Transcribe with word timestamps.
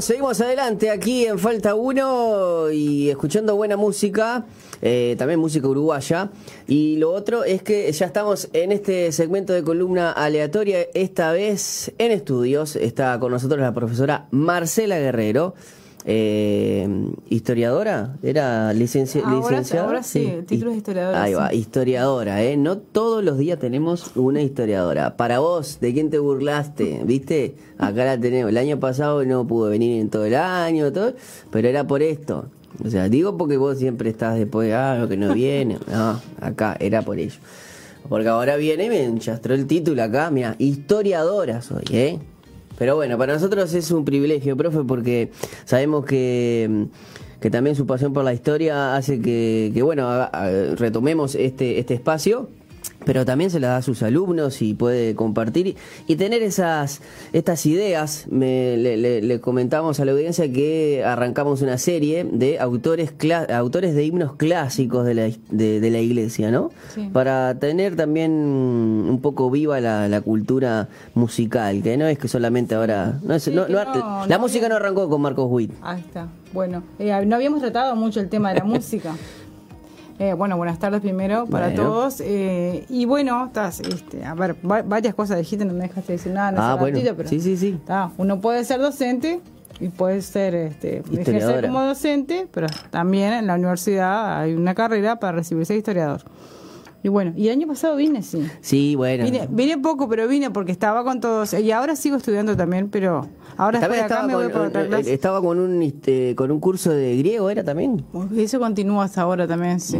seguimos 0.00 0.40
adelante 0.40 0.90
aquí 0.90 1.26
en 1.26 1.38
Falta 1.38 1.74
1 1.74 2.70
y 2.72 3.10
escuchando 3.10 3.54
buena 3.54 3.76
música, 3.76 4.44
eh, 4.82 5.14
también 5.18 5.38
música 5.38 5.68
uruguaya. 5.68 6.30
Y 6.66 6.96
lo 6.96 7.12
otro 7.12 7.44
es 7.44 7.62
que 7.62 7.90
ya 7.92 8.06
estamos 8.06 8.48
en 8.52 8.72
este 8.72 9.12
segmento 9.12 9.52
de 9.52 9.62
columna 9.62 10.10
aleatoria, 10.10 10.78
esta 10.94 11.32
vez 11.32 11.92
en 11.98 12.10
estudios. 12.10 12.76
Está 12.76 13.18
con 13.20 13.30
nosotros 13.32 13.60
la 13.60 13.72
profesora 13.72 14.26
Marcela 14.30 14.98
Guerrero. 14.98 15.54
Eh, 16.06 16.86
historiadora, 17.30 18.16
era 18.22 18.74
licencia, 18.74 19.22
licenciada. 19.26 19.86
Ahora 19.86 20.02
sí, 20.02 20.30
título 20.46 20.70
de 20.72 20.76
historiadora. 20.76 21.22
Ahí 21.22 21.32
va, 21.32 21.54
historiadora, 21.54 22.42
¿eh? 22.42 22.58
No 22.58 22.76
todos 22.76 23.24
los 23.24 23.38
días 23.38 23.58
tenemos 23.58 24.10
una 24.14 24.42
historiadora. 24.42 25.16
Para 25.16 25.38
vos, 25.38 25.78
¿de 25.80 25.94
quién 25.94 26.10
te 26.10 26.18
burlaste? 26.18 27.00
¿Viste? 27.04 27.54
Acá 27.78 28.04
la 28.04 28.20
tenemos. 28.20 28.50
El 28.50 28.58
año 28.58 28.78
pasado 28.78 29.24
no 29.24 29.46
pudo 29.46 29.70
venir 29.70 29.98
en 29.98 30.10
todo 30.10 30.26
el 30.26 30.34
año, 30.34 30.92
todo, 30.92 31.14
pero 31.50 31.68
era 31.68 31.86
por 31.86 32.02
esto. 32.02 32.46
O 32.84 32.90
sea, 32.90 33.08
digo 33.08 33.38
porque 33.38 33.56
vos 33.56 33.78
siempre 33.78 34.10
estás 34.10 34.36
después, 34.36 34.74
ah, 34.74 34.98
lo 35.00 35.08
que 35.08 35.16
no 35.16 35.32
viene. 35.34 35.78
No, 35.90 36.20
acá 36.40 36.76
era 36.80 37.00
por 37.00 37.18
ello. 37.18 37.38
Porque 38.10 38.28
ahora 38.28 38.56
viene 38.56 38.84
y 38.84 38.88
me 38.90 39.04
enchastró 39.04 39.54
el 39.54 39.66
título 39.66 40.02
acá, 40.02 40.30
mira, 40.30 40.56
historiadora 40.58 41.62
soy, 41.62 41.84
¿eh? 41.90 42.18
Pero 42.78 42.96
bueno, 42.96 43.16
para 43.18 43.34
nosotros 43.34 43.72
es 43.74 43.90
un 43.90 44.04
privilegio, 44.04 44.56
profe, 44.56 44.80
porque 44.86 45.30
sabemos 45.64 46.04
que, 46.04 46.86
que 47.40 47.50
también 47.50 47.76
su 47.76 47.86
pasión 47.86 48.12
por 48.12 48.24
la 48.24 48.34
historia 48.34 48.96
hace 48.96 49.20
que, 49.20 49.70
que 49.72 49.82
bueno, 49.82 50.28
retomemos 50.76 51.34
este, 51.34 51.78
este 51.78 51.94
espacio 51.94 52.48
pero 53.04 53.24
también 53.24 53.50
se 53.50 53.60
la 53.60 53.68
da 53.68 53.76
a 53.78 53.82
sus 53.82 54.02
alumnos 54.02 54.62
y 54.62 54.74
puede 54.74 55.14
compartir 55.14 55.76
y, 56.06 56.16
tener 56.16 56.42
esas 56.42 57.00
estas 57.32 57.66
ideas. 57.66 58.26
Me, 58.30 58.76
le, 58.76 59.40
comentamos 59.40 60.00
a 60.00 60.04
la 60.04 60.12
audiencia 60.12 60.50
que 60.50 61.02
arrancamos 61.04 61.60
una 61.60 61.76
serie 61.76 62.24
de 62.24 62.58
autores 62.58 63.14
autores 63.52 63.94
de 63.94 64.04
himnos 64.04 64.36
clásicos 64.36 65.04
de 65.04 65.14
la, 65.14 65.30
de, 65.50 65.90
la 65.90 65.98
iglesia, 65.98 66.50
¿no? 66.50 66.70
Para 67.12 67.58
tener 67.58 67.96
también 67.96 68.32
un 68.32 69.20
poco 69.20 69.50
viva 69.50 69.80
la, 69.80 70.20
cultura 70.20 70.88
musical, 71.14 71.82
que 71.82 71.96
no 71.96 72.06
es 72.06 72.18
que 72.18 72.28
solamente 72.28 72.74
ahora... 72.74 73.18
No 73.22 73.34
la 74.26 74.38
música 74.38 74.68
no 74.68 74.76
arrancó 74.76 75.08
con 75.08 75.20
Marcos 75.20 75.46
Witt. 75.50 75.72
Ahí 75.82 76.00
está. 76.00 76.28
Bueno, 76.52 76.82
eh, 76.98 77.24
no 77.26 77.36
habíamos 77.36 77.60
tratado 77.60 77.96
mucho 77.96 78.20
el 78.20 78.28
tema 78.28 78.52
de 78.52 78.60
la 78.60 78.64
música. 78.64 79.14
Eh, 80.18 80.32
bueno, 80.32 80.56
buenas 80.56 80.78
tardes 80.78 81.00
primero 81.00 81.46
para 81.46 81.74
todos. 81.74 82.20
Eh, 82.20 82.86
y 82.88 83.04
bueno, 83.04 83.46
estás, 83.46 83.80
este, 83.80 84.24
a 84.24 84.34
ver, 84.34 84.56
varias 84.62 85.14
cosas 85.14 85.38
dijiste, 85.38 85.64
no 85.64 85.72
me 85.74 85.88
dejaste 85.88 86.12
decir 86.12 86.32
nada 86.32 86.50
en 86.50 86.58
ah, 86.58 86.76
bueno. 86.78 86.98
pero 87.16 87.28
sí, 87.28 87.40
sí, 87.40 87.56
sí. 87.56 87.78
uno 88.16 88.40
puede 88.40 88.64
ser 88.64 88.80
docente 88.80 89.40
y 89.80 89.88
puede 89.88 90.22
ser, 90.22 90.54
este, 90.54 91.02
ejercer 91.12 91.66
como 91.66 91.82
docente, 91.82 92.46
pero 92.52 92.68
también 92.90 93.32
en 93.32 93.46
la 93.48 93.54
universidad 93.54 94.40
hay 94.40 94.54
una 94.54 94.74
carrera 94.74 95.18
para 95.18 95.32
recibirse 95.32 95.72
de 95.72 95.78
historiador. 95.78 96.22
Y 97.04 97.08
bueno, 97.10 97.34
y 97.36 97.48
el 97.48 97.52
año 97.52 97.68
pasado 97.68 97.96
vine, 97.96 98.22
sí. 98.22 98.48
Sí, 98.62 98.94
bueno. 98.94 99.26
Vine, 99.50 99.76
poco, 99.76 100.08
pero 100.08 100.26
vine 100.26 100.50
porque 100.50 100.72
estaba 100.72 101.04
con 101.04 101.20
todos. 101.20 101.52
Y 101.52 101.70
ahora 101.70 101.96
sigo 101.96 102.16
estudiando 102.16 102.56
también, 102.56 102.88
pero 102.88 103.28
ahora 103.58 103.78
estoy 103.78 103.98
acá, 103.98 104.22
me 104.22 104.34
voy 104.34 104.48
por 104.48 104.62
otra 104.62 104.86
clase. 104.86 105.12
Estaba 105.12 105.42
con 105.42 105.60
un, 105.60 105.82
este, 105.82 106.34
con 106.34 106.50
un 106.50 106.60
curso 106.60 106.90
de 106.92 107.14
griego, 107.18 107.50
¿era 107.50 107.62
también? 107.62 108.02
Eso 108.34 108.58
continúa 108.58 109.04
hasta 109.04 109.20
ahora 109.20 109.46
también, 109.46 109.80
sí. 109.80 109.98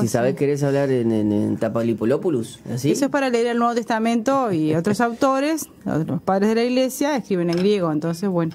si 0.00 0.08
sabes, 0.08 0.34
querés 0.34 0.62
hablar 0.62 0.90
en, 0.90 1.12
en, 1.12 1.30
en 1.30 1.56
Tapalipolopoulos, 1.58 2.60
¿así? 2.72 2.90
Eso 2.90 3.04
es 3.04 3.10
para 3.10 3.28
leer 3.28 3.48
el 3.48 3.58
Nuevo 3.58 3.74
Testamento 3.74 4.50
y 4.50 4.74
otros 4.74 4.98
autores, 5.02 5.68
los 5.84 6.22
padres 6.22 6.48
de 6.48 6.54
la 6.54 6.64
iglesia, 6.64 7.16
escriben 7.16 7.50
en 7.50 7.58
griego. 7.58 7.92
Entonces, 7.92 8.30
bueno, 8.30 8.54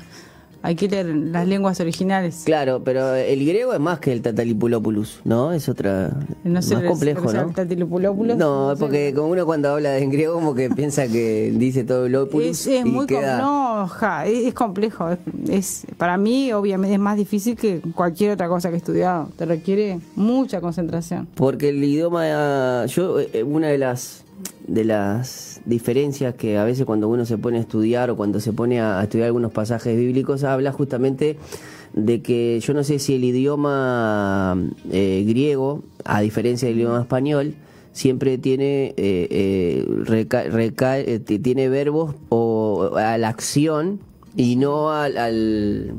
hay 0.66 0.76
que 0.76 0.88
leer 0.88 1.06
las 1.06 1.48
lenguas 1.48 1.80
originales. 1.80 2.42
Claro, 2.44 2.82
pero 2.84 3.14
el 3.14 3.46
griego 3.46 3.74
es 3.74 3.80
más 3.80 4.00
que 4.00 4.12
el 4.12 4.24
Tatalipulopoulos, 4.24 5.22
¿no? 5.24 5.54
Es 5.54 5.70
otra. 5.70 6.12
No 6.44 6.62
sé, 6.64 6.76
más 6.76 6.86
complejo, 6.86 7.32
¿no? 7.32 7.52
Tatalipulopoulos. 7.52 8.36
No, 8.36 8.74
porque 8.80 9.14
como 9.14 9.30
uno 9.30 9.46
cuando 9.46 9.70
habla 9.70 9.98
en 10.00 10.10
griego, 10.10 10.34
como 10.34 10.56
que 10.56 10.72
piensa 10.72 11.08
que 11.08 11.54
dice 11.56 11.84
todo 11.84 12.10
lo 12.10 12.28
Es, 12.42 12.66
es 12.66 12.84
muy 12.84 13.06
queda... 13.06 13.38
no, 13.38 13.88
es, 14.26 14.54
complejo. 14.56 15.10
Es, 15.48 15.86
para 15.98 16.18
mí, 16.18 16.52
obviamente, 16.52 16.96
es 16.96 17.00
más 17.00 17.18
difícil 17.18 17.56
que 17.56 17.82
cualquier 17.94 18.32
otra 18.32 18.48
cosa 18.48 18.70
que 18.70 18.76
he 18.76 18.80
estudiado. 18.80 19.30
Te 19.38 19.46
requiere 19.46 20.00
mucha 20.16 20.62
concentración. 20.62 21.28
Porque 21.36 21.70
el 21.70 21.84
idioma. 21.84 22.86
Yo, 22.88 23.20
eh, 23.20 23.44
una 23.44 23.68
de 23.68 23.78
las 23.78 24.25
de 24.68 24.84
las 24.84 25.62
diferencias 25.66 26.36
que 26.36 26.58
a 26.58 26.64
veces 26.64 26.86
cuando 26.86 27.08
uno 27.08 27.26
se 27.26 27.38
pone 27.38 27.58
a 27.58 27.62
estudiar 27.62 28.10
o 28.10 28.16
cuando 28.16 28.40
se 28.40 28.54
pone 28.54 28.82
a 28.82 29.02
estudiar 29.04 29.28
algunos 29.28 29.52
pasajes 29.52 29.96
bíblicos 29.98 30.44
habla 30.44 30.72
justamente 30.72 31.38
de 31.94 32.22
que 32.22 32.60
yo 32.60 32.74
no 32.74 32.84
sé 32.84 33.00
si 33.00 33.16
el 33.16 33.24
idioma 33.24 34.58
eh, 34.92 35.24
griego, 35.28 35.84
a 36.04 36.22
diferencia 36.22 36.68
del 36.68 36.78
idioma 36.78 37.02
español, 37.02 37.56
siempre 37.94 38.38
tiene 38.38 38.94
eh, 38.98 39.86
eh, 39.88 41.20
tiene 41.42 41.70
verbos 41.70 42.16
o 42.30 42.92
a 42.98 43.18
la 43.18 43.30
acción 43.30 44.02
y 44.38 44.58
no 44.58 44.92
al, 44.92 45.94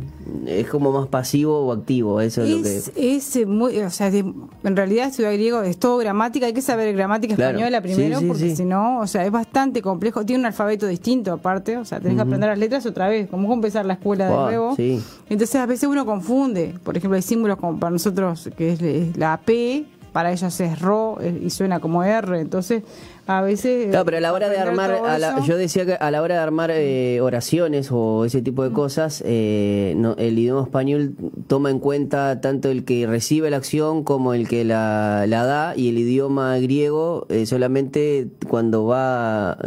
es 0.46 0.66
como 0.68 0.92
más 0.92 1.08
pasivo 1.08 1.60
o 1.60 1.72
activo 1.72 2.20
eso 2.20 2.42
es, 2.42 2.50
lo 2.50 2.62
que 2.62 2.76
es 3.16 3.36
eh, 3.36 3.46
muy 3.46 3.78
o 3.78 3.90
sea 3.90 4.08
en 4.08 4.76
realidad 4.76 5.08
estudiar 5.08 5.32
griego 5.32 5.62
es 5.62 5.78
todo 5.78 5.96
gramática 5.96 6.46
hay 6.46 6.52
que 6.52 6.60
saber 6.60 6.94
gramática 6.94 7.32
española 7.32 7.80
primero 7.80 8.20
porque 8.26 8.54
si 8.54 8.64
no 8.64 9.00
o 9.00 9.06
sea 9.06 9.24
es 9.24 9.32
bastante 9.32 9.80
complejo 9.80 10.26
tiene 10.26 10.40
un 10.40 10.46
alfabeto 10.46 10.86
distinto 10.86 11.32
aparte 11.32 11.78
o 11.78 11.84
sea 11.84 11.98
tenés 11.98 12.16
que 12.16 12.22
aprender 12.22 12.50
las 12.50 12.58
letras 12.58 12.84
otra 12.84 13.08
vez 13.08 13.28
como 13.30 13.52
empezar 13.52 13.86
la 13.86 13.94
escuela 13.94 14.28
de 14.28 14.36
nuevo. 14.36 14.74
entonces 14.76 15.56
a 15.56 15.66
veces 15.66 15.88
uno 15.88 16.04
confunde 16.04 16.74
por 16.84 16.96
ejemplo 16.96 17.16
hay 17.16 17.22
símbolos 17.22 17.56
como 17.56 17.80
para 17.80 17.92
nosotros 17.92 18.50
que 18.56 18.72
es 18.72 19.16
la 19.16 19.40
P 19.44 19.86
para 20.12 20.32
ellos 20.32 20.60
es 20.60 20.80
ro 20.80 21.18
eh, 21.20 21.42
y 21.44 21.50
suena 21.50 21.80
como 21.80 22.04
R 22.04 22.38
entonces 22.38 22.82
a 23.26 23.42
veces... 23.42 23.88
Claro, 23.88 24.04
pero 24.04 24.18
a 24.18 24.20
la 24.20 24.32
hora 24.32 24.48
de 24.48 24.56
armar, 24.56 25.00
yo 25.44 25.56
decía 25.56 25.84
que 25.84 25.94
a 25.94 26.10
la 26.12 26.22
hora 26.22 26.36
de 26.36 26.40
armar 26.40 26.70
eh, 26.72 27.20
oraciones 27.20 27.88
o 27.90 28.24
ese 28.24 28.40
tipo 28.40 28.62
de 28.62 28.70
cosas, 28.70 29.22
eh, 29.26 29.94
no, 29.96 30.14
el 30.16 30.38
idioma 30.38 30.62
español 30.62 31.14
toma 31.48 31.70
en 31.70 31.80
cuenta 31.80 32.40
tanto 32.40 32.70
el 32.70 32.84
que 32.84 33.06
recibe 33.06 33.50
la 33.50 33.56
acción 33.56 34.04
como 34.04 34.32
el 34.32 34.46
que 34.46 34.64
la, 34.64 35.24
la 35.26 35.44
da 35.44 35.76
y 35.76 35.88
el 35.88 35.98
idioma 35.98 36.56
griego 36.58 37.26
eh, 37.28 37.46
solamente 37.46 38.28
cuando 38.48 38.86
va... 38.86 39.58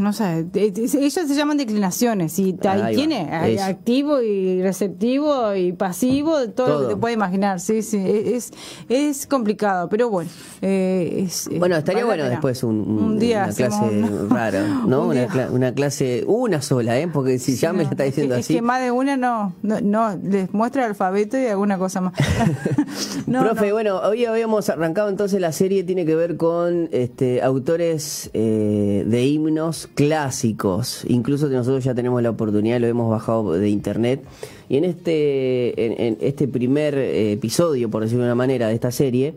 no 0.00 0.12
sé, 0.12 0.46
ellos 0.54 1.12
se 1.12 1.34
llaman 1.34 1.58
declinaciones 1.58 2.40
y 2.40 2.54
tiene 2.54 3.60
activo 3.62 4.20
y 4.20 4.62
receptivo 4.62 5.54
y 5.54 5.72
pasivo, 5.72 6.48
todo, 6.48 6.66
lo 6.66 6.88
que 6.88 6.94
te 6.94 7.00
puedes 7.00 7.16
imaginar, 7.16 7.60
sí, 7.60 7.82
sí, 7.82 8.02
es, 8.04 8.52
es 8.88 9.28
complicado, 9.28 9.88
pero 9.88 10.10
bueno. 10.10 10.28
es, 10.60 11.48
bueno, 11.56 11.76
estaría 11.76 12.04
bueno 12.04 12.15
bueno 12.16 12.30
después 12.30 12.62
un, 12.62 13.18
día 13.18 13.44
una 13.44 13.54
clase 13.54 14.04
rara, 14.30 14.62
¿no? 14.86 15.06
una, 15.06 15.72
clase, 15.72 16.24
una 16.26 16.62
sola, 16.62 16.98
¿eh? 16.98 17.08
Porque 17.08 17.38
si 17.38 17.56
ya 17.56 17.72
me 17.72 17.82
está 17.82 18.04
diciendo 18.04 18.34
es 18.34 18.40
así. 18.40 18.54
Es 18.54 18.58
que 18.58 18.62
más 18.62 18.82
de 18.82 18.90
una 18.90 19.16
no, 19.16 19.54
no, 19.62 20.16
les 20.22 20.52
muestra 20.52 20.84
el 20.84 20.90
alfabeto 20.90 21.38
y 21.38 21.46
alguna 21.46 21.78
cosa 21.78 22.00
más. 22.00 22.14
Profe, 23.26 23.72
bueno, 23.72 24.00
hoy 24.00 24.24
habíamos 24.24 24.68
arrancado 24.68 25.08
entonces 25.08 25.40
la 25.40 25.52
serie, 25.52 25.84
tiene 25.84 26.04
que 26.04 26.14
ver 26.14 26.36
con 26.36 26.88
este 26.92 27.42
autores 27.42 28.30
eh, 28.32 29.04
de 29.06 29.26
himnos 29.26 29.88
clásicos. 29.94 31.04
Incluso 31.08 31.48
nosotros 31.48 31.84
ya 31.84 31.94
tenemos 31.94 32.22
la 32.22 32.30
oportunidad, 32.30 32.80
lo 32.80 32.86
hemos 32.86 33.10
bajado 33.10 33.52
de 33.52 33.68
internet. 33.68 34.22
Y 34.68 34.78
en 34.78 34.84
este, 34.84 36.06
en, 36.06 36.18
este 36.20 36.48
primer 36.48 36.96
eh, 36.98 37.32
episodio, 37.32 37.88
por 37.90 38.02
decirlo 38.02 38.24
de 38.24 38.30
una 38.30 38.34
manera, 38.34 38.68
de 38.68 38.74
esta 38.74 38.90
serie, 38.90 39.34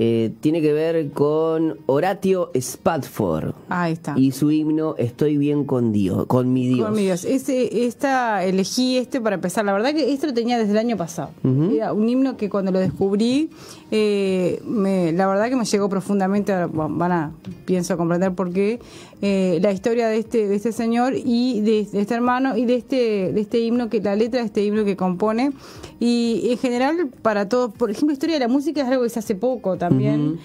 eh, 0.00 0.30
tiene 0.40 0.62
que 0.62 0.72
ver 0.72 1.10
con 1.10 1.78
Horatio 1.86 2.52
Spadford. 2.54 3.52
Ahí 3.68 3.94
está. 3.94 4.14
Y 4.16 4.30
su 4.30 4.52
himno 4.52 4.94
Estoy 4.96 5.36
bien 5.36 5.64
con 5.64 5.90
Dios, 5.90 6.26
con 6.26 6.52
mi 6.52 6.68
Dios. 6.68 6.86
Con 6.86 6.94
mi 6.94 7.02
Dios. 7.02 7.24
Ese, 7.24 7.84
esta, 7.84 8.44
elegí 8.44 8.96
este 8.96 9.20
para 9.20 9.34
empezar. 9.34 9.64
La 9.64 9.72
verdad 9.72 9.92
que 9.92 10.12
esto 10.12 10.28
lo 10.28 10.34
tenía 10.34 10.56
desde 10.56 10.70
el 10.70 10.78
año 10.78 10.96
pasado. 10.96 11.30
Era 11.72 11.92
un 11.92 12.08
himno 12.08 12.36
que 12.36 12.48
cuando 12.48 12.70
lo 12.70 12.78
descubrí, 12.78 13.50
eh, 13.90 14.60
me, 14.64 15.12
la 15.12 15.26
verdad 15.26 15.48
que 15.48 15.56
me 15.56 15.64
llegó 15.64 15.88
profundamente. 15.88 16.52
Van 16.72 17.12
a, 17.12 17.32
pienso 17.64 17.96
comprender 17.96 18.34
por 18.34 18.52
qué. 18.52 18.80
Eh, 19.20 19.58
la 19.62 19.72
historia 19.72 20.08
de 20.08 20.18
este, 20.18 20.46
de 20.46 20.56
este 20.56 20.72
señor 20.72 21.14
y 21.16 21.60
de, 21.62 21.80
este 21.92 22.14
hermano 22.14 22.56
y 22.56 22.66
de 22.66 22.74
este, 22.76 23.32
de 23.32 23.40
este 23.40 23.60
himno, 23.60 23.88
que 23.88 24.00
la 24.00 24.14
letra 24.14 24.40
de 24.40 24.46
este 24.46 24.64
himno 24.64 24.84
que 24.84 24.96
compone. 24.96 25.52
Y 26.00 26.48
en 26.50 26.58
general, 26.58 27.08
para 27.22 27.48
todos, 27.48 27.72
por 27.72 27.90
ejemplo, 27.90 28.12
historia 28.12 28.36
de 28.36 28.40
la 28.40 28.48
música 28.48 28.82
es 28.82 28.88
algo 28.88 29.02
que 29.02 29.10
se 29.10 29.18
hace 29.18 29.34
poco 29.34 29.76
también. 29.76 30.38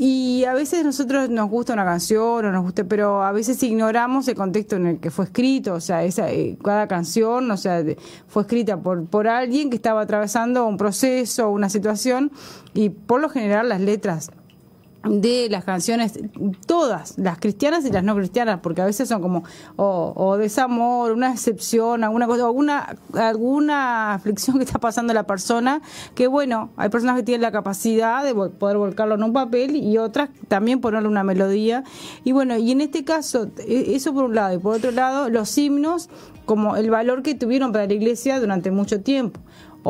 Y 0.00 0.44
a 0.44 0.54
veces 0.54 0.84
nosotros 0.84 1.28
nos 1.28 1.50
gusta 1.50 1.72
una 1.72 1.84
canción 1.84 2.44
o 2.46 2.52
nos 2.52 2.62
gusta, 2.62 2.84
pero 2.84 3.24
a 3.24 3.32
veces 3.32 3.60
ignoramos 3.64 4.28
el 4.28 4.36
contexto 4.36 4.76
en 4.76 4.86
el 4.86 5.00
que 5.00 5.10
fue 5.10 5.24
escrito, 5.24 5.74
o 5.74 5.80
sea, 5.80 6.04
esa, 6.04 6.30
eh, 6.30 6.56
cada 6.62 6.86
canción, 6.86 7.50
o 7.50 7.56
sea, 7.56 7.82
fue 8.28 8.42
escrita 8.42 8.80
por, 8.80 9.06
por 9.06 9.26
alguien 9.26 9.70
que 9.70 9.76
estaba 9.76 10.02
atravesando 10.02 10.68
un 10.68 10.76
proceso, 10.76 11.50
una 11.50 11.68
situación, 11.68 12.30
y 12.74 12.90
por 12.90 13.20
lo 13.20 13.28
general 13.28 13.70
las 13.70 13.80
letras 13.80 14.30
de 15.08 15.48
las 15.50 15.64
canciones, 15.64 16.18
todas, 16.66 17.18
las 17.18 17.38
cristianas 17.38 17.84
y 17.84 17.90
las 17.90 18.04
no 18.04 18.14
cristianas, 18.14 18.60
porque 18.62 18.82
a 18.82 18.84
veces 18.84 19.08
son 19.08 19.22
como 19.22 19.44
o, 19.76 20.12
o 20.14 20.36
desamor, 20.36 21.12
una 21.12 21.32
excepción, 21.32 22.04
alguna 22.04 22.26
cosa, 22.26 22.44
alguna, 22.44 22.96
alguna 23.14 24.14
aflicción 24.14 24.58
que 24.58 24.64
está 24.64 24.78
pasando 24.78 25.12
la 25.14 25.24
persona, 25.24 25.80
que 26.14 26.26
bueno, 26.26 26.70
hay 26.76 26.88
personas 26.88 27.16
que 27.16 27.22
tienen 27.22 27.42
la 27.42 27.52
capacidad 27.52 28.24
de 28.24 28.34
poder 28.34 28.76
volcarlo 28.76 29.14
en 29.14 29.22
un 29.22 29.32
papel 29.32 29.76
y 29.76 29.98
otras 29.98 30.30
también 30.48 30.80
ponerle 30.80 31.08
una 31.08 31.24
melodía. 31.24 31.84
Y 32.24 32.32
bueno, 32.32 32.56
y 32.56 32.70
en 32.70 32.80
este 32.80 33.04
caso, 33.04 33.48
e, 33.58 33.94
eso 33.94 34.12
por 34.12 34.24
un 34.24 34.34
lado, 34.34 34.54
y 34.54 34.58
por 34.58 34.76
otro 34.76 34.90
lado, 34.90 35.28
los 35.30 35.56
himnos 35.56 36.08
como 36.44 36.76
el 36.76 36.90
valor 36.90 37.22
que 37.22 37.34
tuvieron 37.34 37.72
para 37.72 37.86
la 37.86 37.92
iglesia 37.92 38.40
durante 38.40 38.70
mucho 38.70 39.02
tiempo. 39.02 39.40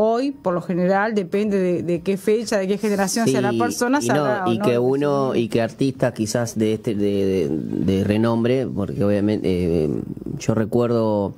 Hoy, 0.00 0.30
por 0.30 0.54
lo 0.54 0.62
general, 0.62 1.16
depende 1.16 1.82
de, 1.82 2.00
qué 2.02 2.16
fecha, 2.16 2.56
de 2.58 2.68
qué 2.68 2.78
generación 2.78 3.26
sea 3.26 3.40
la 3.40 3.52
persona. 3.52 3.98
Y, 4.46 4.52
y 4.52 4.58
que 4.60 4.78
uno, 4.78 5.34
y 5.34 5.48
que 5.48 5.60
artistas 5.60 6.12
quizás 6.12 6.56
de 6.56 6.74
este 6.74 6.94
de, 6.94 8.04
renombre, 8.06 8.64
porque 8.68 9.02
obviamente 9.02 9.48
eh, 9.48 9.90
yo 10.38 10.54
recuerdo 10.54 11.34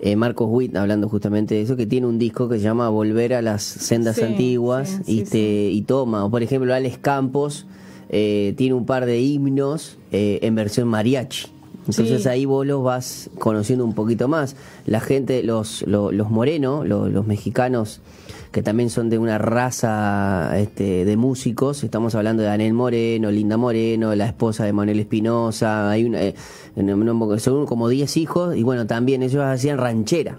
eh, 0.00 0.16
Marcos 0.16 0.48
Witt 0.50 0.74
hablando 0.74 1.06
justamente 1.10 1.54
de 1.54 1.60
eso, 1.60 1.76
que 1.76 1.84
tiene 1.84 2.06
un 2.06 2.18
disco 2.18 2.48
que 2.48 2.56
se 2.56 2.62
llama 2.62 2.88
Volver 2.88 3.34
a 3.34 3.42
las 3.42 3.62
sendas 3.62 4.22
antiguas 4.22 5.02
y, 5.06 5.24
te, 5.24 5.68
y 5.68 5.82
toma, 5.82 6.30
por 6.30 6.42
ejemplo, 6.42 6.72
Alex 6.72 6.96
Campos 6.96 7.66
eh, 8.08 8.54
tiene 8.56 8.72
un 8.72 8.86
par 8.86 9.04
de 9.04 9.20
himnos 9.20 9.98
en 10.10 10.54
versión 10.54 10.88
mariachi. 10.88 11.48
Entonces 11.88 12.26
ahí 12.26 12.44
vos 12.44 12.66
los 12.66 12.82
vas 12.82 13.30
conociendo 13.38 13.84
un 13.84 13.94
poquito 13.94 14.28
más. 14.28 14.56
La 14.86 15.00
gente, 15.00 15.42
los, 15.42 15.82
los, 15.86 16.30
morenos, 16.30 16.86
los, 16.86 17.26
mexicanos, 17.26 18.00
que 18.52 18.62
también 18.62 18.90
son 18.90 19.10
de 19.10 19.18
una 19.18 19.38
raza 19.38 20.58
este, 20.58 21.04
de 21.04 21.16
músicos, 21.16 21.82
estamos 21.82 22.14
hablando 22.14 22.42
de 22.42 22.50
Anel 22.50 22.74
Moreno, 22.74 23.30
Linda 23.30 23.56
Moreno, 23.56 24.14
la 24.14 24.26
esposa 24.26 24.64
de 24.64 24.72
Manuel 24.72 25.00
Espinosa, 25.00 25.90
hay 25.90 26.04
una, 26.04 26.22
eh, 26.22 26.34
son 27.38 27.66
como 27.66 27.88
10 27.88 28.16
hijos, 28.16 28.56
y 28.56 28.62
bueno, 28.62 28.86
también 28.86 29.22
ellos 29.22 29.42
hacían 29.42 29.78
ranchera. 29.78 30.38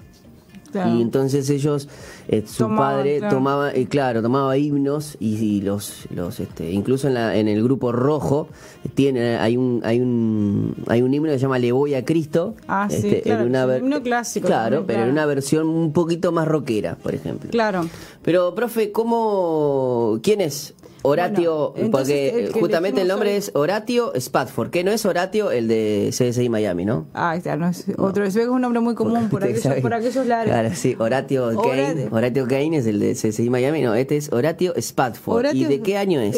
Y 0.73 1.01
entonces 1.01 1.49
ellos, 1.49 1.87
eh, 2.27 2.43
su 2.45 2.67
padre 2.75 3.21
tomaba, 3.21 3.73
eh, 3.73 3.87
claro, 3.87 4.21
tomaba 4.21 4.57
himnos 4.57 5.17
y, 5.19 5.61
los, 5.61 6.05
los, 6.09 6.39
este, 6.39 6.71
incluso 6.71 7.07
en, 7.07 7.13
la, 7.13 7.35
en 7.35 7.47
el 7.47 7.63
grupo 7.63 7.91
rojo 7.91 8.47
tiene, 8.95 9.37
hay 9.37 9.57
un, 9.57 9.81
hay 9.83 9.99
un, 9.99 10.75
hay 10.87 11.01
un 11.01 11.13
himno 11.13 11.29
que 11.29 11.37
se 11.37 11.43
llama 11.43 11.59
Le 11.59 11.71
voy 11.71 11.95
a 11.95 12.03
Cristo. 12.05 12.55
Ah, 12.67 12.87
sí, 12.89 12.95
este, 12.95 13.21
claro, 13.21 13.45
un 13.45 13.83
himno 13.83 14.01
clásico. 14.01 14.47
Claro, 14.47 14.83
pero 14.85 15.03
en 15.03 15.09
una 15.09 15.25
versión 15.25 15.67
un 15.67 15.93
poquito 15.93 16.31
más 16.31 16.47
rockera, 16.47 16.95
por 16.95 17.13
ejemplo. 17.13 17.49
Claro. 17.51 17.87
Pero, 18.21 18.55
profe, 18.55 18.91
¿cómo, 18.91 20.19
quién 20.23 20.41
es 20.41 20.73
Horatio, 21.03 21.73
porque 21.91 22.49
justamente 22.53 23.01
el 23.01 23.07
nombre 23.07 23.35
es 23.35 23.51
Horatio 23.53 24.13
Spatford, 24.15 24.69
que 24.69 24.83
no 24.83 24.91
es 24.91 25.05
Horatio 25.05 25.51
el 25.51 25.67
de 25.67 26.09
CSI 26.11 26.49
Miami, 26.49 26.85
¿no? 26.85 27.07
Ah, 27.13 27.35
está, 27.35 27.55
no 27.57 27.67
es 27.67 27.85
otro, 27.97 28.23
es 28.23 28.35
un 28.35 28.61
nombre 28.61 28.79
muy 28.79 28.95
común 28.95 29.29
por, 29.29 29.43
aquellos, 29.43 29.81
por 29.81 29.93
aquellos 29.93 30.25
lares. 30.25 30.51
Claro, 30.51 30.69
sí, 30.73 30.95
Horatio 30.97 31.61
Kane, 31.61 32.07
Horatio 32.09 32.47
Kane 32.47 32.77
es 32.77 32.87
el 32.87 32.99
de 32.99 33.13
CSI 33.13 33.49
Miami, 33.49 33.81
no, 33.81 33.93
este 33.93 34.17
es 34.17 34.31
Horatio 34.31 34.73
Spatford. 34.75 35.53
¿Y 35.53 35.65
de 35.65 35.81
qué 35.81 35.97
año 35.97 36.21
es? 36.21 36.37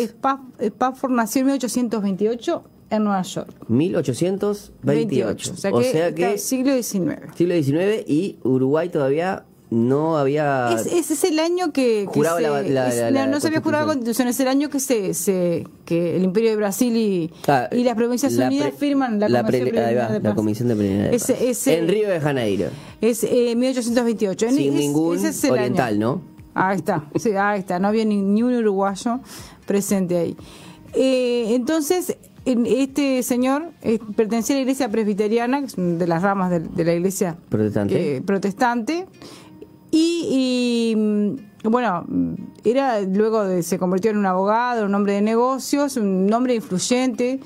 Spatford 0.59 1.11
nació 1.11 1.41
en 1.41 1.45
1828 1.47 2.63
en 2.89 3.03
Nueva 3.03 3.21
York. 3.21 3.49
1828. 3.67 5.51
o 5.51 5.55
sea 5.55 5.71
que, 5.71 5.77
o 5.77 5.83
sea 5.83 6.15
que 6.15 6.37
siglo 6.37 6.73
XIX. 6.73 7.35
Siglo 7.35 7.55
XIX 7.55 8.03
y 8.07 8.39
Uruguay 8.43 8.89
todavía 8.89 9.45
no 9.75 10.17
había 10.17 10.69
ese 10.73 11.13
es 11.13 11.23
el 11.23 11.39
año 11.39 11.71
que, 11.71 12.05
jurado 12.07 12.39
la, 12.39 13.27
no 13.27 13.39
se 13.39 13.47
había 13.47 13.61
jurado 13.61 13.85
la 13.85 13.93
constitución 13.93 14.27
es 14.29 14.39
el 14.39 14.47
año 14.47 14.69
que 14.69 14.79
se, 14.79 15.13
se 15.13 15.67
que 15.85 16.15
el 16.15 16.23
imperio 16.23 16.51
de 16.51 16.55
Brasil 16.55 16.95
y, 16.95 17.31
ah, 17.47 17.67
y 17.71 17.83
las 17.83 17.95
provincias 17.95 18.33
unidas 18.33 18.71
firman 18.77 19.19
la, 19.19 19.29
la 19.29 19.43
comisión 20.33 20.69
de 20.69 20.75
preliminares 20.75 21.29
ese, 21.29 21.49
ese, 21.49 21.77
en 21.77 21.87
Río 21.87 22.09
de 22.09 22.19
Janeiro. 22.19 22.69
es 23.01 23.23
eh, 23.23 23.53
1828 23.55 24.49
sin 24.49 24.75
ningún 24.75 25.19
oriental 25.49 25.99
no 25.99 26.35
ahí 26.55 26.77
está 26.77 27.03
sí, 27.15 27.31
ahí 27.31 27.59
está. 27.59 27.79
No 27.79 27.89
había 27.89 28.05
ni, 28.05 28.21
ni 28.21 28.41
un 28.41 28.53
uruguayo 28.53 29.19
presente 29.65 30.17
ahí. 30.17 30.37
Eh, 30.93 31.53
entonces 31.53 32.17
este 32.45 33.23
señor 33.23 33.71
eh, 33.81 33.99
pertenecía 34.15 34.55
a 34.55 34.57
la 34.57 34.61
iglesia 34.61 34.89
presbiteriana, 34.89 35.61
que 35.61 35.65
es 35.65 35.75
de 35.75 36.07
las 36.07 36.21
ramas 36.21 36.51
de, 36.51 36.83
la 36.83 36.93
iglesia 36.93 37.37
protestante. 37.49 38.17
Eh, 38.17 38.21
protestante 38.21 39.07
y, 39.97 40.93
mm, 40.95 41.69
bueno, 41.69 42.05
era 42.63 43.01
luego 43.01 43.45
de, 43.45 43.63
se 43.63 43.79
convirtió 43.79 44.11
en 44.11 44.17
un 44.17 44.25
abogado, 44.25 44.85
un 44.85 44.93
hombre 44.93 45.13
de 45.13 45.21
negocios, 45.21 45.97
un 45.97 46.31
hombre 46.33 46.55
influyente 46.55 47.39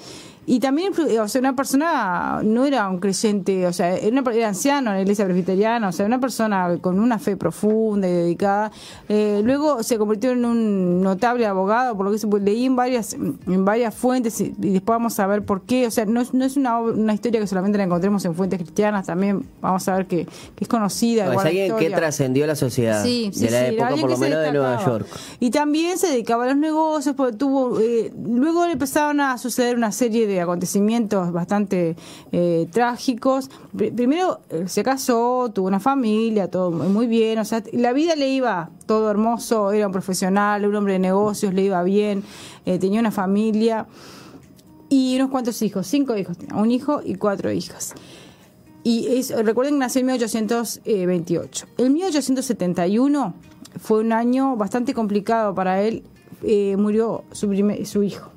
y 0.50 0.60
también, 0.60 0.94
o 1.22 1.28
sea, 1.28 1.42
una 1.42 1.56
persona 1.56 2.42
no 2.44 2.66
era 2.66 2.90
un 2.90 2.98
creyente, 2.98 3.68
o 3.68 3.72
sea, 3.72 3.96
era, 3.96 4.20
una, 4.20 4.34
era 4.34 4.48
anciano 4.48 4.90
en 4.90 4.96
la 4.96 5.02
iglesia 5.04 5.26
presbiteriana, 5.26 5.90
o 5.90 5.92
sea, 5.92 6.08
una 6.08 6.20
persona 6.20 6.80
con 6.82 7.00
una 7.00 7.20
fe 7.20 7.38
profunda 7.38 8.08
y 8.08 8.14
dedicada. 8.14 8.72
Eh, 9.10 9.42
luego 9.44 9.84
se 9.84 10.00
convirtió 10.00 10.32
en 10.32 10.46
un 10.46 11.04
notable 11.04 11.46
abogado, 11.46 11.96
por 11.96 12.08
lo 12.08 12.18
que 12.18 12.26
pues, 12.26 12.42
leí 12.42 12.66
en 12.66 12.76
varias, 12.76 13.14
en 13.14 13.64
varias 13.64 13.94
fuentes 13.94 14.42
y, 14.42 14.52
después 14.58 14.96
vamos 14.96 15.20
a 15.20 15.28
ver 15.28 15.46
por 15.46 15.62
qué. 15.62 15.86
O 15.86 15.92
sea, 15.92 16.06
no, 16.06 16.24
no 16.34 16.44
es 16.44 16.58
una, 16.58 16.80
una 16.80 17.14
historia 17.14 17.40
que 17.40 17.46
solamente 17.46 17.78
la 17.78 17.84
encontremos 17.84 18.26
en 18.26 18.34
fuentes 18.34 18.58
cristianas, 18.58 19.06
también 19.06 19.46
vamos 19.62 19.88
a 19.88 19.98
ver 19.98 20.08
que, 20.08 20.26
que 20.26 20.64
es 20.64 20.68
conocida. 20.68 21.32
es 21.32 21.40
alguien 21.42 21.78
que 21.78 21.92
trascendió 21.92 22.48
la 22.48 22.56
sociedad 22.56 23.04
de 23.04 23.52
la 23.52 23.68
época, 23.68 23.90
por 24.02 24.10
lo 24.10 24.18
menos 24.18 24.42
de 24.42 24.52
Nueva 24.52 24.84
York. 24.84 25.06
Y 25.40 25.52
también 25.52 26.00
se 26.00 26.08
dedicaba 26.08 26.46
a 26.46 26.48
los 26.48 26.58
negocios, 26.58 27.14
porque 27.16 27.38
tuvo, 27.38 27.80
eh, 27.80 28.12
luego 28.26 28.66
le 28.66 28.74
empezaron 28.74 29.22
a 29.22 29.38
suceder 29.38 29.76
una 29.76 29.92
serie 29.92 30.26
de 30.26 30.39
acontecimientos 30.42 31.32
bastante 31.32 31.96
eh, 32.32 32.68
trágicos. 32.72 33.50
primero 33.76 34.40
eh, 34.50 34.66
se 34.68 34.84
casó, 34.84 35.52
tuvo 35.54 35.68
una 35.68 35.80
familia, 35.80 36.50
todo 36.50 36.72
muy 36.72 37.08
bien, 37.08 37.40
o 37.40 37.46
sea, 37.46 37.64
la 37.74 37.94
vida 37.94 38.16
le 38.16 38.30
iba 38.30 38.70
todo 38.86 39.10
hermoso, 39.10 39.72
era 39.72 39.88
un 39.88 39.94
profesional, 39.94 40.66
un 40.66 40.76
hombre 40.76 40.94
de 40.94 41.00
negocios, 41.00 41.54
le 41.54 41.64
iba 41.64 41.82
bien, 41.84 42.24
eh, 42.66 42.80
tenía 42.80 43.00
una 43.00 43.12
familia 43.12 43.88
y 44.90 45.16
unos 45.16 45.30
cuantos 45.30 45.62
hijos, 45.62 45.88
cinco 45.88 46.18
hijos, 46.18 46.38
un 46.54 46.72
hijo 46.72 47.02
y 47.04 47.16
cuatro 47.16 47.52
hijas. 47.52 47.94
Y 48.84 49.22
recuerden 49.44 49.76
que 49.76 49.80
nació 49.80 50.00
en 50.00 50.08
1828. 50.08 51.68
En 51.78 51.94
1871 51.94 53.34
fue 53.78 54.00
un 54.00 54.14
año 54.14 54.56
bastante 54.56 54.94
complicado 54.94 55.54
para 55.54 55.82
él. 55.82 56.04
murió 56.78 57.26
su 57.34 58.04
hijo. 58.04 58.32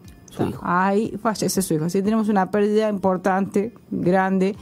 Ahí 0.63 1.19
fallece 1.23 1.63
su 1.63 1.75
hijo. 1.75 1.85
Así 1.85 2.03
tenemos 2.03 2.29
una 2.29 2.51
pérdida 2.51 2.89
importante, 2.89 3.73
grande. 3.91 4.57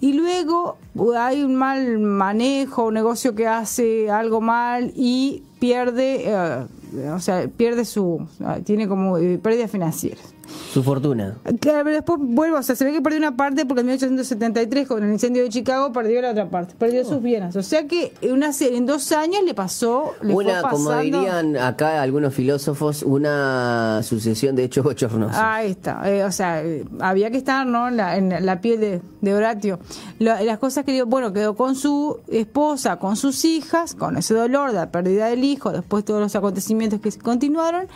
Y 0.00 0.14
luego 0.14 0.78
uh, 0.94 1.12
hay 1.12 1.42
un 1.42 1.56
mal 1.56 1.98
manejo, 1.98 2.86
un 2.86 2.94
negocio 2.94 3.34
que 3.34 3.46
hace 3.46 4.10
algo 4.10 4.40
mal 4.40 4.92
y 4.96 5.42
pierde, 5.58 6.24
eh, 6.26 7.10
o 7.14 7.20
sea, 7.20 7.46
pierde 7.48 7.84
su, 7.84 8.26
tiene 8.64 8.88
como 8.88 9.18
eh, 9.18 9.38
pérdidas 9.38 9.70
financieras. 9.70 10.34
Su 10.72 10.84
fortuna. 10.84 11.36
Claro, 11.58 11.90
después 11.90 12.20
vuelvo, 12.22 12.58
o 12.58 12.62
sea, 12.62 12.76
se 12.76 12.84
ve 12.84 12.92
que 12.92 13.00
perdió 13.00 13.18
una 13.18 13.36
parte 13.36 13.66
porque 13.66 13.80
en 13.80 13.86
1873 13.86 14.86
con 14.86 15.02
el 15.02 15.10
incendio 15.12 15.42
de 15.42 15.48
Chicago 15.48 15.92
perdió 15.92 16.22
la 16.22 16.30
otra 16.30 16.48
parte, 16.48 16.74
perdió 16.78 17.04
sus 17.04 17.14
oh. 17.14 17.20
bienes. 17.20 17.56
O 17.56 17.62
sea 17.62 17.88
que 17.88 18.12
una, 18.30 18.50
en 18.60 18.86
dos 18.86 19.10
años 19.10 19.42
le 19.44 19.52
pasó, 19.52 20.14
le 20.22 20.32
una, 20.32 20.62
como 20.62 20.92
dirían 20.98 21.56
acá 21.56 22.00
algunos 22.00 22.34
filósofos, 22.34 23.02
una 23.02 24.00
sucesión 24.04 24.54
de 24.54 24.64
hechos 24.64 24.84
bochornosos. 24.84 25.36
Ahí 25.36 25.72
está, 25.72 26.08
eh, 26.08 26.24
o 26.24 26.30
sea, 26.30 26.62
había 27.00 27.30
que 27.30 27.38
estar 27.38 27.66
¿no? 27.66 27.88
en, 27.88 27.96
la, 27.96 28.16
en 28.16 28.46
la 28.46 28.60
piel 28.60 28.80
de, 28.80 29.02
de 29.20 29.34
Horatio. 29.34 29.80
las 30.18 30.58
cosas 30.58 30.84
que 30.84 30.92
dio, 30.92 31.06
bueno, 31.06 31.32
quedó 31.32 31.56
con 31.56 31.74
su 31.74 32.20
esposa, 32.28 32.98
con 32.98 33.16
sus 33.16 33.44
hijas, 33.44 33.94
con 33.94 34.16
ese 34.16 34.34
dolor 34.34 34.70
de 34.70 34.76
la 34.76 34.90
pérdida 34.92 35.26
del 35.26 35.42
hijo, 35.42 35.72
después 35.72 36.04
todos 36.04 36.20
los 36.20 36.36
acontecimientos 36.36 37.00
que 37.00 37.10
continuaron 37.18 37.88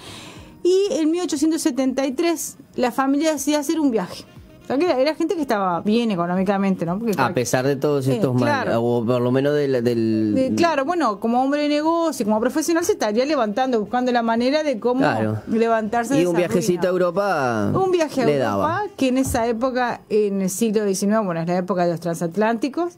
y 0.64 0.88
en 0.90 1.11
1873 1.12 2.56
la 2.76 2.90
familia 2.90 3.33
decidió 3.33 3.61
hacer 3.61 3.78
un 3.78 3.92
viaje. 3.92 4.25
O 4.64 4.66
sea, 4.66 4.78
que 4.78 4.87
era, 4.87 5.14
gente 5.14 5.35
que 5.35 5.42
estaba 5.42 5.83
bien 5.83 6.11
económicamente, 6.11 6.87
¿no? 6.87 6.99
a 7.18 7.35
pesar 7.35 7.66
de 7.66 7.76
todos 7.76 8.06
estos 8.06 8.35
males, 8.35 8.75
o 8.78 9.04
por 9.04 9.21
lo 9.21 9.30
menos 9.30 9.54
del... 9.54 10.54
claro, 10.56 10.87
bueno, 10.87 11.21
como 11.21 11.42
hombre 11.42 11.61
de 11.62 11.68
negocio, 11.68 12.25
como 12.25 12.40
profesional, 12.40 12.83
se 12.83 12.92
estaría 12.92 13.26
levantando, 13.26 13.78
buscando 13.78 14.11
la 14.11 14.23
manera 14.23 14.62
de 14.62 14.80
cómo 14.80 15.06
levantarse. 15.49 16.18
Y 16.18 16.25
un 16.25 16.35
viajecito 16.35 16.87
a 16.87 16.90
Europa. 16.90 17.73
Un 17.75 17.90
viaje 17.90 18.23
a 18.23 18.30
Europa, 18.30 18.85
que 18.97 19.09
en 19.09 19.18
esa 19.18 19.47
época, 19.47 20.00
en 20.09 20.40
el 20.40 20.49
siglo 20.49 20.87
XIX, 20.87 21.18
bueno, 21.23 21.42
es 21.42 21.47
la 21.47 21.59
época 21.59 21.85
de 21.85 21.90
los 21.90 22.00
transatlánticos, 22.00 22.94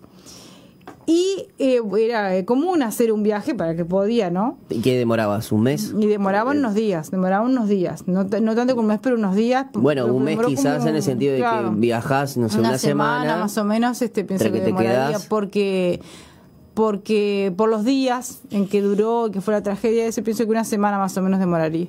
y 1.07 1.47
eh, 1.59 1.81
era 2.01 2.37
eh, 2.37 2.45
común 2.45 2.83
hacer 2.83 3.13
un 3.13 3.23
viaje 3.23 3.55
para 3.55 3.77
que 3.77 3.85
podía, 3.85 4.29
¿no? 4.29 4.59
¿Y 4.71 4.81
qué 4.81 4.99
demorabas? 4.99 5.53
¿Un 5.53 5.63
mes? 5.63 5.95
Y 5.97 6.07
demoraba 6.07 6.51
unos 6.51 6.75
días, 6.75 7.13
demoraba 7.13 7.45
unos 7.45 7.69
días. 7.69 8.09
No, 8.09 8.25
no 8.25 8.55
tanto 8.57 8.75
como 8.75 8.83
un 8.83 8.89
mes, 8.89 8.99
pero 9.01 9.17
unos 9.17 9.37
días. 9.37 9.67
Bueno, 9.73 10.07
un 10.07 10.25
mes 10.25 10.39
quizás 10.45 10.85
en 10.85 10.97
el 10.97 11.03
sentido 11.03 11.35
de 11.35 11.41
que 11.41 11.71
viajás, 11.77 12.37
no 12.37 12.49
sé, 12.49 12.59
una, 12.59 12.77
semana, 12.77 13.37
Más 13.37 13.57
o 13.57 13.65
menos, 13.65 14.03
este, 14.03 14.25
pienso 14.25 14.51
que, 14.51 14.61
demoraría 14.61 15.19
porque 15.29 16.01
porque 16.75 17.55
por 17.57 17.71
los 17.71 17.85
días 17.85 18.43
en 18.51 18.69
que 18.69 18.83
duró, 18.83 19.31
que 19.33 19.41
fue 19.41 19.55
la 19.55 19.63
tragedia 19.63 20.05
ese, 20.05 20.23
pienso 20.23 20.45
que 20.45 20.51
una 20.51 20.65
semana 20.65 20.99
más 20.99 21.17
o 21.17 21.23
menos 21.23 21.41
demoraría. 21.41 21.87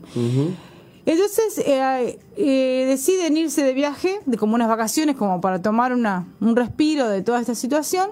Entonces 1.05 1.57
eh, 1.59 2.19
eh, 2.37 2.85
deciden 2.87 3.35
irse 3.35 3.63
de 3.63 3.73
viaje, 3.73 4.19
de 4.25 4.37
como 4.37 4.55
unas 4.55 4.69
vacaciones, 4.69 5.15
como 5.15 5.41
para 5.41 5.61
tomar 5.61 5.91
una, 5.91 6.27
un 6.39 6.55
respiro 6.55 7.09
de 7.09 7.21
toda 7.21 7.41
esta 7.41 7.55
situación. 7.55 8.11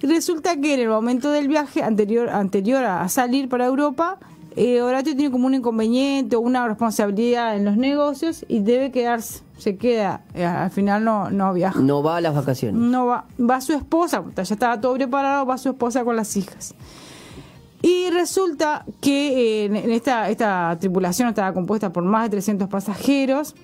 Y 0.00 0.06
resulta 0.06 0.56
que 0.60 0.74
en 0.74 0.80
el 0.80 0.88
momento 0.88 1.30
del 1.30 1.48
viaje 1.48 1.82
anterior, 1.82 2.28
anterior 2.28 2.84
a, 2.84 3.08
salir 3.08 3.48
para 3.48 3.66
Europa, 3.66 4.18
eh, 4.54 4.80
Horatio 4.80 5.14
tiene 5.16 5.30
como 5.30 5.46
un 5.46 5.54
inconveniente 5.54 6.36
o 6.36 6.40
una 6.40 6.66
responsabilidad 6.66 7.56
en 7.56 7.64
los 7.64 7.76
negocios 7.76 8.44
y 8.48 8.60
debe 8.60 8.90
quedarse. 8.90 9.42
Se 9.58 9.76
queda, 9.76 10.22
eh, 10.34 10.44
al 10.44 10.70
final 10.70 11.04
no, 11.04 11.30
no 11.30 11.52
viaja. 11.52 11.80
No 11.80 12.00
va 12.00 12.18
a 12.18 12.20
las 12.20 12.32
vacaciones. 12.32 12.80
No 12.80 13.06
va, 13.06 13.24
va 13.40 13.60
su 13.60 13.72
esposa, 13.72 14.22
ya 14.36 14.42
estaba 14.42 14.80
todo 14.80 14.94
preparado, 14.94 15.46
va 15.46 15.58
su 15.58 15.70
esposa 15.70 16.04
con 16.04 16.14
las 16.14 16.36
hijas. 16.36 16.76
Y 17.82 18.10
resulta 18.10 18.84
que 19.00 19.62
eh, 19.62 19.64
en 19.66 19.90
esta, 19.90 20.28
esta 20.30 20.76
tripulación 20.80 21.28
estaba 21.28 21.52
compuesta 21.52 21.92
por 21.92 22.04
más 22.04 22.24
de 22.24 22.30
300 22.30 22.68
pasajeros. 22.68 23.54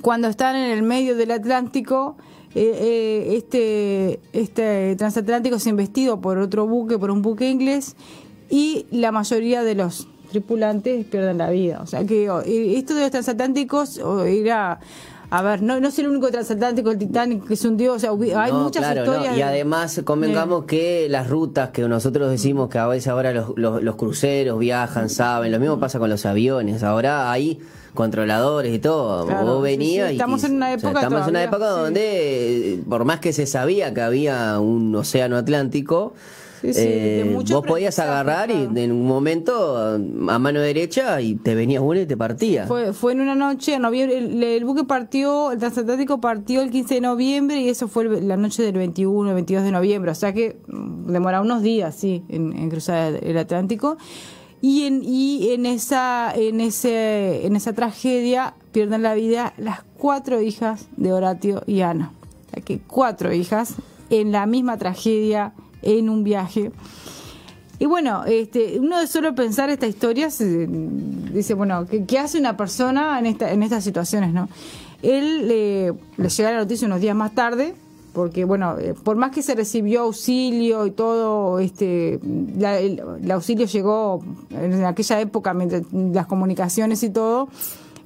Cuando 0.00 0.28
están 0.28 0.56
en 0.56 0.70
el 0.70 0.82
medio 0.82 1.16
del 1.16 1.30
Atlántico, 1.30 2.16
eh, 2.54 2.78
eh, 2.80 3.36
este, 3.36 4.20
este 4.32 4.96
transatlántico 4.96 5.56
es 5.56 5.66
investido 5.66 6.20
por 6.20 6.38
otro 6.38 6.66
buque, 6.66 6.98
por 6.98 7.10
un 7.10 7.22
buque 7.22 7.50
inglés, 7.50 7.96
y 8.50 8.86
la 8.90 9.12
mayoría 9.12 9.62
de 9.62 9.74
los 9.74 10.08
tripulantes 10.30 11.04
pierden 11.06 11.38
la 11.38 11.50
vida. 11.50 11.80
O 11.82 11.86
sea 11.86 12.04
que 12.04 12.24
esto 12.76 12.94
de 12.94 13.02
los 13.02 13.10
transatlánticos 13.10 14.00
era 14.26 14.80
a 15.32 15.40
ver, 15.40 15.62
no, 15.62 15.80
no 15.80 15.88
es 15.88 15.98
el 15.98 16.08
único 16.08 16.30
transatlántico, 16.30 16.90
el 16.90 16.98
Titanic, 16.98 17.46
que 17.46 17.54
es 17.54 17.64
un 17.64 17.78
dios, 17.78 17.96
o 17.96 17.98
sea, 17.98 18.10
hay 18.38 18.52
muchas 18.52 18.94
historias. 18.94 19.34
Y 19.34 19.40
además, 19.40 20.02
convengamos 20.04 20.66
que 20.66 21.06
las 21.08 21.30
rutas 21.30 21.70
que 21.70 21.88
nosotros 21.88 22.30
decimos 22.30 22.68
que 22.68 22.76
a 22.76 22.86
veces 22.86 23.08
ahora 23.08 23.32
los, 23.32 23.56
los, 23.56 23.96
cruceros 23.96 24.58
viajan, 24.58 25.08
saben, 25.08 25.50
lo 25.50 25.58
mismo 25.58 25.80
pasa 25.80 25.98
con 25.98 26.10
los 26.10 26.26
aviones, 26.26 26.82
ahora 26.82 27.32
hay 27.32 27.60
controladores 27.94 28.74
y 28.74 28.78
todo. 28.78 29.26
Vos 29.26 29.62
venías 29.62 30.10
Estamos 30.10 30.44
en 30.44 30.54
una 30.54 30.72
época, 30.72 31.00
estamos 31.00 31.22
en 31.22 31.30
una 31.30 31.44
época 31.44 31.68
donde, 31.68 32.82
por 32.88 33.04
más 33.04 33.20
que 33.20 33.32
se 33.32 33.46
sabía 33.46 33.92
que 33.92 34.00
había 34.00 34.58
un 34.60 34.94
océano 34.94 35.36
Atlántico, 35.36 36.14
eh, 36.62 37.36
vos 37.50 37.66
podías 37.66 37.98
agarrar 37.98 38.50
y 38.50 38.68
en 38.74 38.92
un 38.92 39.06
momento 39.06 39.76
a 39.76 40.38
mano 40.38 40.60
derecha 40.60 41.20
y 41.20 41.34
te 41.34 41.54
venías 41.54 41.82
uno 41.84 42.00
y 42.00 42.06
te 42.06 42.16
partía. 42.16 42.66
Fue, 42.66 42.92
fue 42.92 43.12
en 43.12 43.20
una 43.20 43.34
noche, 43.34 43.74
en 43.74 43.82
noviembre, 43.82 44.56
el, 44.56 44.64
buque 44.64 44.84
partió, 44.84 45.52
el 45.52 45.58
transatlántico 45.58 46.20
partió 46.20 46.62
el 46.62 46.70
15 46.70 46.94
de 46.94 47.00
noviembre 47.00 47.60
y 47.60 47.68
eso 47.68 47.88
fue 47.88 48.20
la 48.20 48.36
noche 48.36 48.62
del 48.62 48.74
21, 48.74 49.34
22 49.34 49.64
de 49.64 49.72
noviembre, 49.72 50.10
o 50.10 50.14
sea 50.14 50.32
que 50.32 50.60
mm, 50.68 51.10
demora 51.10 51.40
unos 51.40 51.62
días, 51.62 51.94
sí, 51.96 52.24
en, 52.28 52.70
cruzar 52.70 53.18
el 53.22 53.38
Atlántico. 53.38 53.96
Y 54.64 55.50
en, 55.52 55.66
esa 55.66 56.32
tragedia 57.74 58.54
pierden 58.70 59.02
la 59.02 59.14
vida 59.14 59.54
las 59.56 59.82
cuatro 59.98 60.40
hijas 60.40 60.86
de 60.96 61.12
Horatio 61.12 61.64
y 61.66 61.80
Ana. 61.80 62.12
O 62.46 62.50
sea 62.50 62.62
que 62.62 62.78
cuatro 62.78 63.32
hijas 63.32 63.74
en 64.08 64.30
la 64.30 64.46
misma 64.46 64.78
tragedia 64.78 65.52
en 65.82 66.08
un 66.08 66.22
viaje. 66.22 66.70
Y 67.80 67.86
bueno, 67.86 68.24
este, 68.24 68.78
uno 68.78 69.00
de 69.00 69.08
solo 69.08 69.34
pensar 69.34 69.68
esta 69.68 69.88
historia 69.88 70.28
dice, 70.28 71.54
bueno, 71.54 71.84
¿qué, 72.06 72.18
hace 72.20 72.38
una 72.38 72.56
persona 72.56 73.18
en, 73.18 73.26
esta, 73.26 73.50
en 73.50 73.64
estas 73.64 73.82
situaciones? 73.82 74.32
no 74.32 74.48
Él 75.02 75.48
le 75.48 75.92
llega 76.28 76.52
la 76.52 76.58
noticia 76.58 76.86
unos 76.86 77.00
días 77.00 77.16
más 77.16 77.34
tarde, 77.34 77.74
porque 78.12 78.44
bueno, 78.44 78.78
eh, 78.78 78.94
por 79.02 79.16
más 79.16 79.30
que 79.30 79.42
se 79.42 79.54
recibió 79.54 80.02
auxilio 80.02 80.86
y 80.86 80.90
todo, 80.90 81.58
este, 81.58 82.14
el, 82.14 83.30
auxilio 83.30 83.66
llegó 83.66 84.22
en 84.50 84.84
aquella 84.84 85.20
época, 85.20 85.54
las 85.92 86.26
comunicaciones 86.26 87.02
y 87.02 87.10
todo, 87.10 87.48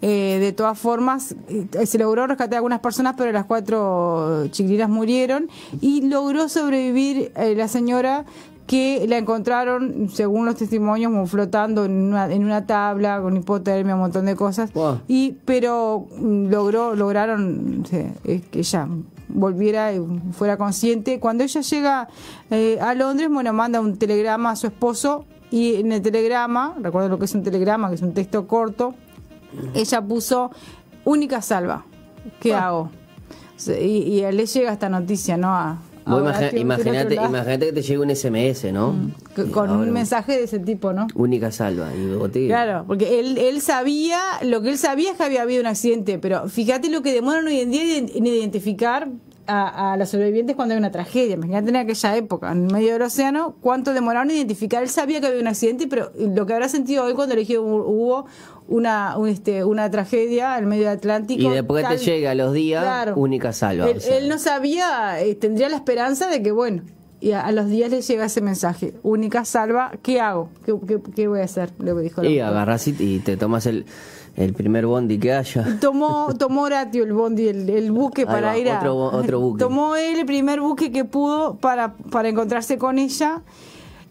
eh, 0.03 0.39
de 0.41 0.53
todas 0.53 0.79
formas, 0.79 1.35
eh, 1.49 1.87
se 1.87 1.99
logró 1.99 2.27
rescatar 2.27 2.55
a 2.55 2.59
algunas 2.59 2.81
personas, 2.81 3.15
pero 3.17 3.33
las 3.33 3.47
cuatro 3.47 4.47
chiquilinas 4.51 4.91
murieron 4.91 5.49
y 5.81 6.03
logró 6.03 6.49
sobrevivir 6.49 7.33
eh, 7.35 7.55
la 7.57 7.69
señora 7.69 8.25
que 8.67 9.07
la 9.09 9.17
encontraron, 9.17 10.09
según 10.13 10.45
los 10.45 10.57
testimonios, 10.57 11.13
como 11.13 11.27
flotando 11.27 11.85
en 11.85 11.93
una, 11.93 12.31
en 12.33 12.45
una 12.45 12.67
tabla, 12.67 13.21
con 13.21 13.37
hipotermia, 13.37 13.95
un 13.95 14.01
montón 14.01 14.27
de 14.27 14.35
cosas. 14.35 14.71
Y, 15.07 15.37
pero 15.45 16.07
mm, 16.19 16.51
logró, 16.51 16.95
lograron 16.95 17.85
que 17.89 18.13
ella 18.53 18.89
volviera 19.29 19.93
y 19.93 20.01
fuera 20.33 20.57
consciente. 20.57 21.21
Cuando 21.21 21.45
ella 21.45 21.61
llega 21.61 22.09
a 22.81 22.95
Londres, 22.95 23.29
bueno, 23.31 23.53
manda 23.53 23.81
un 23.81 23.97
telegrama 23.97 24.51
a 24.51 24.57
su 24.57 24.67
esposo 24.67 25.25
y 25.51 25.77
en 25.77 25.93
el 25.93 26.03
telegrama, 26.03 26.75
recuerdo 26.81 27.09
lo 27.09 27.19
que 27.19 27.27
es 27.27 27.35
un 27.35 27.43
telegrama, 27.43 27.89
que 27.89 27.95
es 27.95 28.03
un 28.03 28.15
texto 28.15 28.47
corto, 28.47 28.95
ella 29.75 30.03
puso 30.03 30.51
única 31.05 31.41
salva. 31.43 31.85
¿Qué 32.41 32.55
ah. 32.55 32.67
hago? 32.67 32.91
Y, 33.67 34.21
y, 34.21 34.33
le 34.33 34.47
llega 34.47 34.73
esta 34.73 34.89
noticia, 34.89 35.37
¿no? 35.37 35.49
A, 35.49 35.79
imagínate, 36.07 37.15
imagínate 37.15 37.67
que 37.67 37.73
te 37.73 37.83
llegue 37.83 37.99
un 37.99 38.15
SMS, 38.15 38.73
¿no? 38.73 38.93
Mm. 38.93 39.51
Con 39.51 39.71
un 39.71 39.91
mensaje 39.91 40.33
de 40.33 40.45
ese 40.45 40.59
tipo, 40.59 40.93
¿no? 40.93 41.07
Única 41.15 41.51
salva. 41.51 41.91
Claro, 42.47 42.85
porque 42.87 43.19
él, 43.21 43.39
él 43.39 43.61
sabía, 43.61 44.21
lo 44.43 44.63
que 44.63 44.71
él 44.71 44.79
sabía 44.79 45.13
es 45.13 45.17
que 45.17 45.25
había 45.25 45.43
habido 45.43 45.61
un 45.61 45.67
accidente, 45.67 46.19
pero 46.19 46.49
fíjate 46.49 46.91
lo 46.91 47.03
que 47.03 47.13
demoran 47.13 47.47
hoy 47.47 47.61
en 47.61 47.71
día 47.71 47.99
en 47.99 48.27
identificar 48.27 49.09
a, 49.47 49.93
a, 49.93 49.97
los 49.97 50.09
sobrevivientes 50.09 50.57
cuando 50.57 50.75
hay 50.75 50.79
una 50.79 50.91
tragedia. 50.91 51.35
Imagínate 51.35 51.69
en 51.69 51.77
aquella 51.77 52.17
época, 52.17 52.53
en 52.53 52.67
medio 52.67 52.93
del 52.93 53.03
océano, 53.03 53.57
cuánto 53.61 53.93
demoraron 53.93 54.31
en 54.31 54.39
identificar. 54.39 54.83
Él 54.83 54.89
sabía 54.89 55.21
que 55.21 55.27
había 55.27 55.41
un 55.41 55.47
accidente, 55.47 55.87
pero 55.87 56.13
lo 56.19 56.47
que 56.47 56.55
habrá 56.55 56.69
sentido 56.69 57.05
hoy 57.05 57.15
cuando 57.15 57.35
le 57.35 57.47
hubo 57.59 58.27
una, 58.69 59.17
este, 59.29 59.65
una 59.65 59.91
tragedia 59.91 60.59
en 60.59 60.67
medio 60.67 60.85
del 60.89 60.99
Atlántico. 60.99 61.43
Y 61.43 61.49
después 61.49 61.89
te 61.89 61.99
llega 61.99 62.33
a 62.33 62.35
los 62.35 62.53
días, 62.53 63.13
única 63.17 63.53
salva. 63.53 63.89
Él, 63.89 64.29
no 64.29 64.39
sabía, 64.39 65.21
eh, 65.21 65.35
tendría 65.35 65.69
la 65.69 65.77
esperanza 65.77 66.29
de 66.29 66.43
que, 66.43 66.53
bueno, 66.53 66.83
y 67.21 67.33
a, 67.33 67.51
los 67.53 67.69
días 67.69 67.91
le 67.91 68.03
llega 68.03 68.27
ese 68.27 68.41
mensaje, 68.41 68.95
única 69.03 69.45
salva, 69.45 69.93
¿qué 70.03 70.21
hago? 70.21 70.51
¿Qué, 70.65 71.01
qué, 71.15 71.29
voy 71.29 71.41
a 71.41 71.45
hacer? 71.45 71.71
Le 71.79 71.95
dijo 71.95 72.23
y 72.25 72.41
agarras 72.41 72.87
y 72.89 73.21
te 73.21 73.37
tomas 73.37 73.67
el 73.67 73.87
el 74.37 74.53
primer 74.53 74.87
bondi 74.87 75.19
que 75.19 75.33
haya. 75.33 75.79
Tomó, 75.81 76.29
tomó 76.39 76.63
Horatio 76.63 77.05
el 77.05 77.13
bondi, 77.13 77.49
el, 77.49 77.91
buque 77.91 78.27
para 78.27 78.57
ir 78.59 78.71
a. 78.71 78.79
Otro, 78.79 78.97
otro 78.97 79.41
buque. 79.41 79.59
Tomó 79.59 79.97
él 79.97 80.21
el 80.21 80.27
primer 80.27 80.61
buque 80.61 80.93
que 80.93 81.05
pudo 81.05 81.57
para, 81.57 81.95
para 81.95 82.29
encontrarse 82.29 82.79
con 82.79 82.99
ella. 82.99 83.43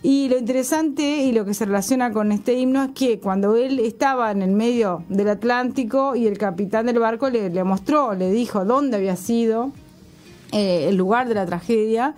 Y 0.01 0.29
lo 0.29 0.37
interesante 0.37 1.23
y 1.23 1.31
lo 1.31 1.45
que 1.45 1.55
se 1.55 1.65
relaciona 1.65 2.11
con 2.11 2.31
este 2.31 2.53
himno 2.53 2.83
es 2.83 2.91
que 2.91 3.19
cuando 3.19 3.55
él 3.55 3.79
estaba 3.79 4.29
en 4.29 4.43
el 4.43 4.51
medio 4.51 5.03
del 5.09 5.29
Atlántico 5.29 6.15
y 6.15 6.27
el 6.27 6.37
capitán 6.37 6.85
del 6.85 6.99
barco 6.99 7.29
le, 7.29 7.49
le 7.49 7.63
mostró, 7.63 8.13
le 8.13 8.29
dijo 8.29 8.65
dónde 8.65 8.97
había 8.97 9.15
sido 9.15 9.71
eh, 10.51 10.89
el 10.89 10.95
lugar 10.95 11.27
de 11.27 11.33
la 11.33 11.45
tragedia, 11.45 12.13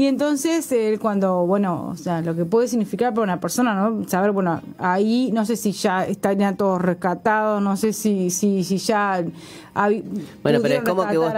y 0.00 0.06
entonces, 0.06 0.72
él 0.72 0.98
cuando, 0.98 1.44
bueno, 1.44 1.90
o 1.92 1.94
sea, 1.94 2.22
lo 2.22 2.34
que 2.34 2.46
puede 2.46 2.68
significar 2.68 3.12
para 3.12 3.22
una 3.22 3.38
persona, 3.38 3.74
¿no? 3.74 4.08
Saber, 4.08 4.30
bueno, 4.30 4.62
ahí 4.78 5.28
no 5.30 5.44
sé 5.44 5.56
si 5.56 5.72
ya 5.72 6.06
estarían 6.06 6.56
todos 6.56 6.80
rescatados, 6.80 7.60
no 7.60 7.76
sé 7.76 7.92
si, 7.92 8.30
si, 8.30 8.64
si 8.64 8.78
ya. 8.78 9.22
Bueno, 10.42 10.60
pero 10.62 10.68
es 10.76 10.82
como 10.84 11.06
que 11.06 11.18
vos 11.18 11.34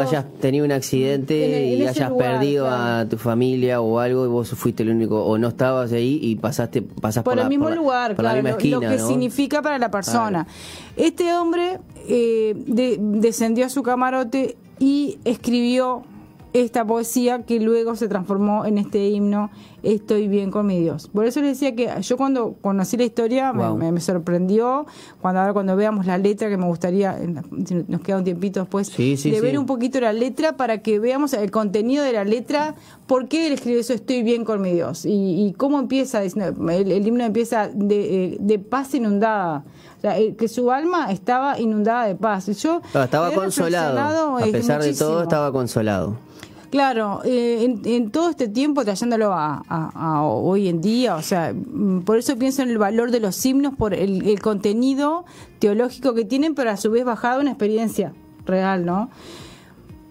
hayas 0.00 0.24
tenido 0.40 0.64
un 0.64 0.72
accidente 0.72 1.68
y 1.68 1.86
hayas 1.86 2.10
perdido 2.10 2.68
a 2.68 3.06
tu 3.08 3.16
familia 3.16 3.80
o 3.80 4.00
algo 4.00 4.24
y 4.24 4.28
vos 4.28 4.50
fuiste 4.56 4.82
el 4.82 4.90
único, 4.90 5.24
o 5.24 5.38
no 5.38 5.46
estabas 5.46 5.92
ahí 5.92 6.18
y 6.20 6.34
pasaste 6.34 6.82
pasas 6.82 7.22
por, 7.22 7.34
por 7.34 7.42
el 7.44 7.48
mismo 7.48 7.70
lugar, 7.70 8.16
claro, 8.16 8.42
lo, 8.42 8.80
que 8.80 8.98
significa 8.98 9.62
para 9.62 9.78
la 9.78 9.92
persona. 9.92 10.48
Este 10.96 11.32
hombre 11.32 11.78
eh, 12.08 12.56
descendió 12.98 13.66
a 13.66 13.68
su 13.68 13.84
camarote 13.84 14.56
y 14.80 15.20
escribió 15.24 16.02
esta 16.52 16.84
poesía 16.84 17.44
que 17.44 17.60
luego 17.60 17.96
se 17.96 18.08
transformó 18.08 18.64
en 18.64 18.78
este 18.78 19.08
himno 19.08 19.50
Estoy 19.82 20.28
bien 20.28 20.50
con 20.50 20.66
mi 20.66 20.80
Dios. 20.80 21.08
Por 21.08 21.26
eso 21.26 21.40
les 21.40 21.58
decía 21.58 21.74
que 21.74 22.02
yo 22.02 22.16
cuando 22.16 22.54
conocí 22.60 22.96
la 22.96 23.04
historia 23.04 23.52
me, 23.52 24.00
sorprendió, 24.00 24.86
cuando 25.20 25.40
ahora 25.40 25.52
cuando 25.52 25.76
veamos 25.76 26.06
la 26.06 26.18
letra, 26.18 26.48
que 26.48 26.56
me 26.56 26.66
gustaría, 26.66 27.18
nos 27.88 28.00
queda 28.00 28.18
un 28.18 28.24
tiempito 28.24 28.60
después, 28.60 28.94
de 28.96 29.40
ver 29.40 29.58
un 29.58 29.66
poquito 29.66 30.00
la 30.00 30.12
letra 30.12 30.56
para 30.56 30.78
que 30.78 30.98
veamos 30.98 31.32
el 31.32 31.50
contenido 31.50 32.04
de 32.04 32.12
la 32.12 32.24
letra, 32.24 32.74
por 33.06 33.28
qué 33.28 33.46
él 33.46 33.54
escribe 33.54 33.80
eso, 33.80 33.94
Estoy 33.94 34.22
bien 34.22 34.44
con 34.44 34.60
mi 34.60 34.72
Dios, 34.72 35.04
y, 35.04 35.54
cómo 35.56 35.78
empieza, 35.78 36.22
el, 36.22 37.06
himno 37.06 37.24
empieza 37.24 37.68
de, 37.68 38.36
de 38.40 38.58
paz 38.58 38.94
inundada. 38.94 39.64
O 39.98 40.00
sea, 40.00 40.16
que 40.34 40.48
su 40.48 40.70
alma 40.70 41.12
estaba 41.12 41.60
inundada 41.60 42.06
de 42.06 42.14
paz. 42.14 42.46
Yo 42.62 42.80
estaba 42.94 43.30
consolado. 43.32 44.38
A 44.38 44.40
pesar 44.46 44.82
de 44.82 44.94
todo, 44.94 45.22
estaba 45.22 45.52
consolado. 45.52 46.16
Claro, 46.70 47.20
eh, 47.24 47.64
en, 47.84 48.10
todo 48.12 48.30
este 48.30 48.46
tiempo, 48.46 48.84
trayéndolo 48.84 49.32
a, 49.32 50.22
hoy 50.22 50.68
en 50.68 50.80
día, 50.80 51.16
o 51.16 51.22
sea, 51.22 51.52
mm, 51.52 52.02
por 52.02 52.16
eso 52.16 52.36
pienso 52.36 52.62
en 52.62 52.68
el 52.70 52.78
valor 52.78 53.10
de 53.10 53.18
los 53.18 53.44
himnos, 53.44 53.74
por 53.74 53.92
el, 53.92 54.40
contenido 54.40 55.24
teológico 55.58 56.14
que 56.14 56.24
tienen, 56.24 56.54
pero 56.54 56.70
a 56.70 56.76
su 56.76 56.92
vez 56.92 57.04
bajado 57.04 57.40
una 57.40 57.50
experiencia 57.50 58.12
real, 58.46 58.86
¿no? 58.86 59.10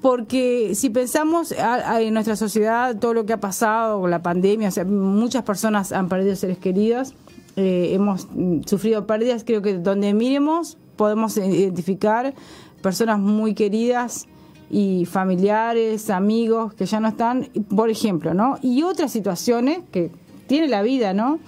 Porque 0.02 0.76
si 0.76 0.90
pensamos 0.90 1.54
en 1.54 2.14
nuestra 2.14 2.36
sociedad, 2.36 2.98
todo 2.98 3.14
lo 3.14 3.26
que 3.26 3.34
ha 3.34 3.40
pasado 3.40 4.02
con 4.02 4.12
la 4.12 4.22
pandemia, 4.22 4.68
o 4.68 4.72
sea, 4.72 4.84
muchas 4.84 5.44
personas 5.44 5.94
han 5.94 6.10
perdido 6.10 6.36
seres 6.36 6.58
queridos, 6.58 7.14
eh, 7.56 7.92
hemos 7.94 8.28
mm, 8.32 8.64
sufrido 8.66 9.08
pérdidas, 9.08 9.46
creo 9.46 9.62
que 9.62 9.78
donde 9.78 10.14
miremos 10.14 10.78
podemos 10.98 11.38
identificar 11.38 12.34
personas 12.82 13.18
muy 13.20 13.54
queridas 13.54 14.28
y 14.70 15.06
familiares, 15.06 16.10
amigos 16.10 16.74
que 16.74 16.86
ya 16.86 17.00
no 17.00 17.08
están, 17.08 17.50
por 17.76 17.90
ejemplo, 17.90 18.34
¿no? 18.34 18.58
Y 18.62 18.84
otras 18.84 19.12
situaciones 19.12 19.80
que 19.92 20.12
tiene 20.48 20.68
la 20.68 20.82
vida, 20.82 21.14
¿no? 21.14 21.40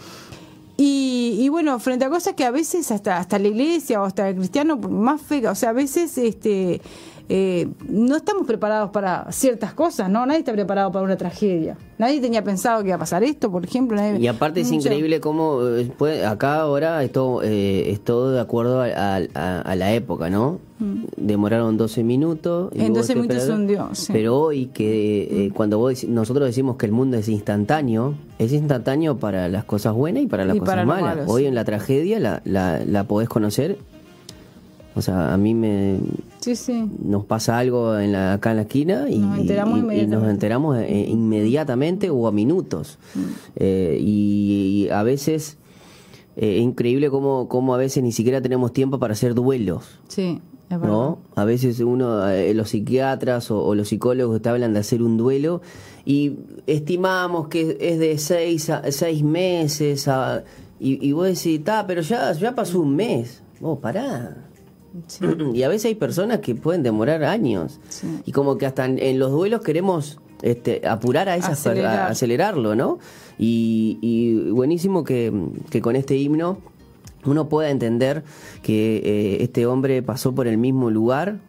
Y, 0.77 1.37
y, 1.39 1.49
bueno, 1.49 1.77
frente 1.79 2.05
a 2.05 2.09
cosas 2.09 2.33
que 2.33 2.43
a 2.43 2.49
veces 2.49 2.91
hasta 2.91 3.17
hasta 3.17 3.37
la 3.37 3.49
iglesia 3.49 4.01
o 4.01 4.05
hasta 4.05 4.27
el 4.29 4.35
cristiano 4.35 4.77
más 4.77 5.21
fe, 5.21 5.47
o 5.47 5.53
sea, 5.53 5.69
a 5.69 5.73
veces 5.73 6.17
este 6.17 6.81
eh, 7.29 7.67
no 7.87 8.17
estamos 8.17 8.45
preparados 8.45 8.91
para 8.91 9.31
ciertas 9.31 9.73
cosas, 9.73 10.09
¿no? 10.09 10.25
Nadie 10.25 10.39
está 10.39 10.51
preparado 10.53 10.91
para 10.91 11.05
una 11.05 11.17
tragedia. 11.17 11.77
Nadie 11.97 12.19
tenía 12.19 12.43
pensado 12.43 12.81
que 12.81 12.89
iba 12.89 12.95
a 12.95 12.99
pasar 12.99 13.23
esto, 13.23 13.51
por 13.51 13.63
ejemplo. 13.63 13.99
y 14.17 14.27
aparte 14.27 14.61
es 14.61 14.71
increíble 14.71 15.19
cómo 15.19 15.61
eh, 15.67 16.25
acá 16.25 16.61
ahora 16.61 17.03
esto 17.03 17.41
eh, 17.43 17.91
es 17.91 18.01
todo 18.01 18.31
de 18.31 18.39
acuerdo 18.39 18.81
a, 18.81 19.75
la 19.75 19.93
época, 19.93 20.29
¿no? 20.29 20.59
Mm. 20.79 21.03
Demoraron 21.15 21.77
12 21.77 22.03
minutos. 22.03 22.71
en 22.75 22.93
12 22.93 23.15
minutos 23.15 23.43
se 23.43 23.51
hundió. 23.51 23.89
Pero 24.11 24.37
hoy 24.37 24.67
que 24.67 25.49
mm. 25.49 25.53
cuando 25.53 25.77
vos, 25.77 26.03
nosotros 26.05 26.47
decimos 26.47 26.77
que 26.77 26.87
el 26.87 26.91
mundo 26.91 27.17
es 27.17 27.29
instantáneo, 27.29 28.15
es 28.39 28.51
instantáneo 28.51 29.17
para 29.17 29.47
las 29.47 29.63
cosas 29.63 29.93
buenas 29.93 30.23
y 30.23 30.27
para 30.27 30.43
las 30.43 30.57
cosas 30.57 30.85
malas. 30.85 31.29
hoy 31.29 31.45
en 31.45 31.55
la 31.55 31.65
tragedia 31.65 32.19
la, 32.19 32.41
la, 32.45 32.83
la 32.85 33.03
podés 33.03 33.29
conocer 33.29 33.77
o 34.93 35.01
sea, 35.01 35.33
a 35.33 35.37
mí 35.37 35.53
me 35.53 35.99
sí, 36.41 36.55
sí. 36.55 36.89
nos 37.01 37.25
pasa 37.25 37.57
algo 37.57 37.97
en 37.97 38.11
la, 38.11 38.33
acá 38.33 38.51
en 38.51 38.57
la 38.57 38.61
esquina 38.63 39.09
y 39.09 39.19
nos 39.19 39.39
enteramos, 39.39 39.79
inmediatamente. 39.79 40.15
nos 40.15 40.29
enteramos 40.29 40.77
eh, 40.79 41.05
inmediatamente 41.09 42.09
o 42.09 42.27
a 42.27 42.31
minutos. 42.31 42.99
Mm. 43.15 43.19
Eh, 43.55 43.97
y, 44.01 44.89
a 44.91 45.03
veces 45.03 45.57
eh, 46.35 46.57
es 46.57 46.61
increíble 46.61 47.09
cómo, 47.09 47.47
cómo 47.47 47.73
a 47.73 47.77
veces 47.77 48.03
ni 48.03 48.11
siquiera 48.11 48.41
tenemos 48.41 48.73
tiempo 48.73 48.99
para 48.99 49.13
hacer 49.13 49.33
duelos. 49.33 49.99
Sí. 50.09 50.41
Es 50.69 50.79
¿no? 50.79 51.19
A 51.35 51.43
veces 51.43 51.79
uno, 51.81 52.21
los 52.53 52.69
psiquiatras 52.69 53.51
o, 53.51 53.75
los 53.75 53.89
psicólogos 53.89 54.41
te 54.41 54.49
hablan 54.49 54.73
de 54.73 54.79
hacer 54.79 55.03
un 55.03 55.17
duelo 55.17 55.61
y 56.05 56.37
estimamos 56.65 57.49
que 57.49 57.77
es 57.79 57.99
de 57.99 58.17
seis, 58.17 58.69
a, 58.69 58.89
seis 58.91 59.21
meses 59.21 60.09
y, 60.79 61.05
y 61.05 61.11
vos 61.11 61.25
decís, 61.25 61.59
está, 61.59 61.85
pero 61.85 62.01
ya, 62.01 62.31
ya 62.31 62.55
pasó 62.55 62.79
un 62.79 62.95
mes. 62.95 63.43
Vos, 63.59 63.79
pará. 63.79 64.50
Y 65.53 65.63
a 65.63 65.69
veces 65.69 65.85
hay 65.85 65.95
personas 65.95 66.39
que 66.39 66.55
pueden 66.55 66.83
demorar 66.83 67.23
años. 67.23 67.79
Y 68.25 68.31
como 68.31 68.57
que 68.57 68.65
hasta 68.65 68.85
en, 68.85 69.19
los 69.19 69.31
duelos 69.31 69.61
queremos 69.61 70.19
este, 70.41 70.87
apurar 70.87 71.29
a 71.29 71.35
esas 71.35 71.65
acelerarlo, 71.65 72.75
¿no? 72.75 72.99
Y, 73.37 74.49
buenísimo 74.51 75.03
que, 75.03 75.33
que, 75.69 75.81
con 75.81 75.95
este 75.95 76.15
himno 76.17 76.59
uno 77.25 77.49
pueda 77.49 77.69
entender 77.69 78.23
que 78.63 78.97
eh, 78.97 79.43
este 79.43 79.65
hombre 79.65 80.01
pasó 80.01 80.33
por 80.33 80.47
el 80.47 80.57
mismo 80.57 80.89
lugar 80.89 81.39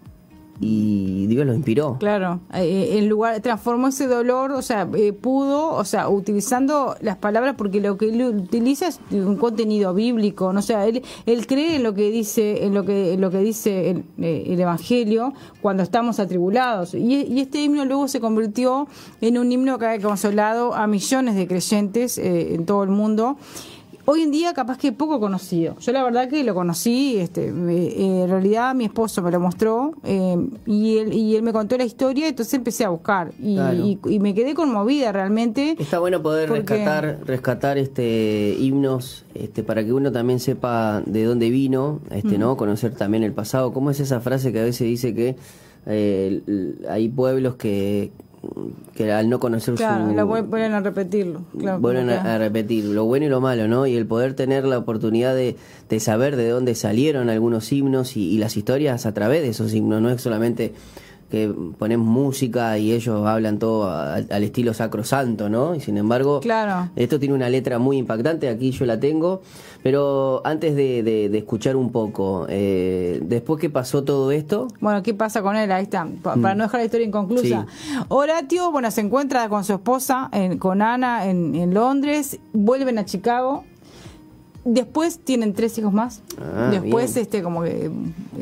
y 0.61 1.27
Dios 1.27 1.47
lo 1.47 1.55
inspiró. 1.55 1.97
Claro, 1.99 2.41
eh, 2.55 2.99
en 2.99 3.09
lugar 3.09 3.41
transformó 3.41 3.89
ese 3.89 4.07
dolor, 4.07 4.53
o 4.53 4.63
sea, 4.63 4.89
eh, 4.95 5.13
pudo, 5.13 5.75
o 5.75 5.85
sea, 5.85 6.09
utilizando 6.09 6.97
las 7.01 7.17
palabras 7.17 7.55
porque 7.57 7.81
lo 7.81 7.97
que 7.97 8.11
él 8.11 8.23
utiliza 8.23 8.89
es 8.89 9.01
un 9.11 9.37
contenido 9.37 9.95
bíblico, 9.95 10.53
no 10.53 10.61
o 10.61 10.63
sea, 10.63 10.87
él 10.87 11.03
él 11.27 11.47
cree 11.47 11.77
en 11.77 11.83
lo 11.83 11.95
que 11.95 12.11
dice 12.11 12.65
en 12.65 12.75
lo 12.75 12.85
que 12.85 13.17
lo 13.17 13.31
que 13.31 13.39
dice 13.39 13.91
el, 13.91 14.05
eh, 14.19 14.45
el 14.47 14.61
evangelio 14.61 15.33
cuando 15.61 15.83
estamos 15.83 16.21
atribulados. 16.21 16.95
Y, 16.95 17.41
este 17.43 17.63
himno 17.63 17.85
luego 17.85 18.07
se 18.07 18.21
convirtió 18.21 18.87
en 19.21 19.37
un 19.39 19.51
himno 19.51 19.79
que 19.79 19.87
ha 19.87 20.01
consolado 20.01 20.75
a 20.75 20.87
millones 20.87 21.35
de 21.35 21.49
creyentes 21.49 22.19
en 22.19 22.67
todo 22.67 22.85
el 22.85 22.91
mundo 22.91 23.37
hoy 24.05 24.23
en 24.23 24.31
día 24.31 24.53
capaz 24.53 24.79
que 24.79 24.93
poco 24.93 25.21
conocido. 25.21 25.77
Yo 25.79 25.93
la 25.93 26.03
verdad 26.03 26.29
que 26.29 26.43
lo 26.45 26.55
conocí, 26.55 27.19
este, 27.19 27.49
eh, 27.49 28.23
en 28.23 28.29
realidad 28.29 28.75
mi 28.75 28.85
esposo 28.85 29.23
me 29.23 29.31
lo 29.31 29.41
mostró 29.41 29.95
eh, 30.05 30.37
y, 30.67 30.99
él, 30.99 31.13
y 31.13 31.37
él 31.37 31.43
me 31.43 31.53
contó 31.53 31.77
la 31.77 31.85
historia, 31.85 32.29
entonces 32.29 32.55
empecé 32.55 32.85
a 32.85 32.89
buscar 32.89 33.33
y, 33.41 33.99
y, 34.07 34.19
me 34.19 34.35
quedé 34.35 34.55
conmovida 34.55 35.13
realmente. 35.13 35.77
Está 35.79 35.99
bueno 35.99 36.23
poder 36.23 36.51
rescatar, 36.51 37.19
rescatar 37.25 37.79
este 37.79 38.57
himnos 38.59 39.25
este, 39.35 39.63
para 39.63 39.85
que 39.85 39.93
uno 39.93 40.13
también 40.13 40.41
sepa 40.41 41.03
de 41.07 41.25
dónde 41.25 41.51
vino, 41.51 42.01
este, 42.11 42.39
¿no? 42.39 42.57
Conocer 42.57 42.95
también 42.95 43.23
el 43.23 43.33
pasado. 43.33 43.73
¿Cómo 43.73 43.91
es 43.91 44.01
esa 44.01 44.21
frase 44.21 44.53
que 44.53 44.61
a 44.61 44.65
veces 44.65 44.87
dice 44.87 45.15
que 45.15 45.37
eh, 45.87 46.43
hay 46.89 47.09
pueblos 47.09 47.57
que 47.57 48.13
que 48.95 49.13
al 49.13 49.29
no 49.29 49.39
conocer 49.39 49.75
claro, 49.75 50.09
su... 50.09 50.27
vuelven 50.27 50.73
a 50.73 50.81
repetirlo. 50.81 51.43
Claro, 51.59 51.81
vuelven 51.81 52.11
a, 52.11 52.39
repetir 52.39 52.85
lo 52.85 53.05
bueno 53.05 53.27
y 53.27 53.29
lo 53.29 53.41
malo, 53.41 53.69
¿no? 53.69 53.87
Y 53.87 53.97
el 53.97 54.07
poder 54.07 54.35
tener 54.35 54.65
la 54.65 54.79
oportunidad 54.79 55.35
de, 55.35 55.57
de 55.89 56.01
saber 56.01 56.37
de 56.37 56.49
dónde 56.49 56.75
salieron 56.75 57.31
algunos 57.31 57.71
himnos 57.73 58.17
y, 58.17 58.31
y, 58.31 58.39
las 58.39 58.57
historias 58.57 59.07
a 59.07 59.15
través 59.15 59.43
de 59.43 59.51
esos 59.51 59.73
himnos, 59.73 60.03
no 60.03 60.11
es 60.11 60.21
solamente 60.21 60.73
que 61.33 61.51
ponemos 61.79 62.07
música 62.07 62.77
y 62.77 62.93
ellos 62.93 63.27
hablan 63.27 63.59
todo 63.59 63.91
al, 63.91 64.43
estilo 64.43 64.75
sacrosanto, 64.75 65.49
¿no? 65.49 65.75
Y 65.75 65.81
sin 65.81 65.97
embargo, 65.97 66.41
claro. 66.41 66.91
esto 66.95 67.19
tiene 67.19 67.35
una 67.35 67.49
letra 67.49 67.79
muy 67.79 67.97
impactante, 67.97 68.51
aquí 68.51 68.71
yo 68.71 68.85
la 68.85 69.01
tengo, 69.01 69.41
pero 69.83 70.43
antes 70.45 70.77
de, 70.77 71.03
de, 71.03 71.39
escuchar 71.39 71.75
un 71.75 71.91
poco, 71.91 72.45
eh, 72.51 73.19
después 73.25 73.59
que 73.59 73.71
pasó 73.71 74.05
todo 74.05 74.31
esto... 74.31 74.69
Bueno, 74.79 75.03
¿qué 75.03 75.15
pasa 75.15 75.41
con 75.41 75.57
él? 75.57 75.73
Ahí 75.73 75.85
está, 75.85 76.07
para 76.23 76.37
mm. 76.37 76.59
no 76.59 76.65
dejar 76.65 76.81
la 76.81 76.85
historia 76.85 77.07
inconclusa. 77.07 77.67
Horatio, 78.09 78.71
bueno, 78.71 78.91
se 78.91 79.01
encuentra 79.01 79.49
con 79.49 79.65
su 79.65 79.73
esposa, 79.73 80.31
con 80.59 80.83
Ana, 80.83 81.31
en, 81.31 81.55
en 81.55 81.73
Londres, 81.73 82.41
vuelven 82.53 82.99
a 82.99 83.07
Chicago, 83.07 83.65
Después 84.65 85.19
tienen 85.19 85.55
tres 85.55 85.77
hijos 85.79 85.93
más. 85.93 86.21
Ah, 86.41 86.69
Después, 86.71 87.17
este, 87.17 87.43
como 87.43 87.65
que, 87.65 87.91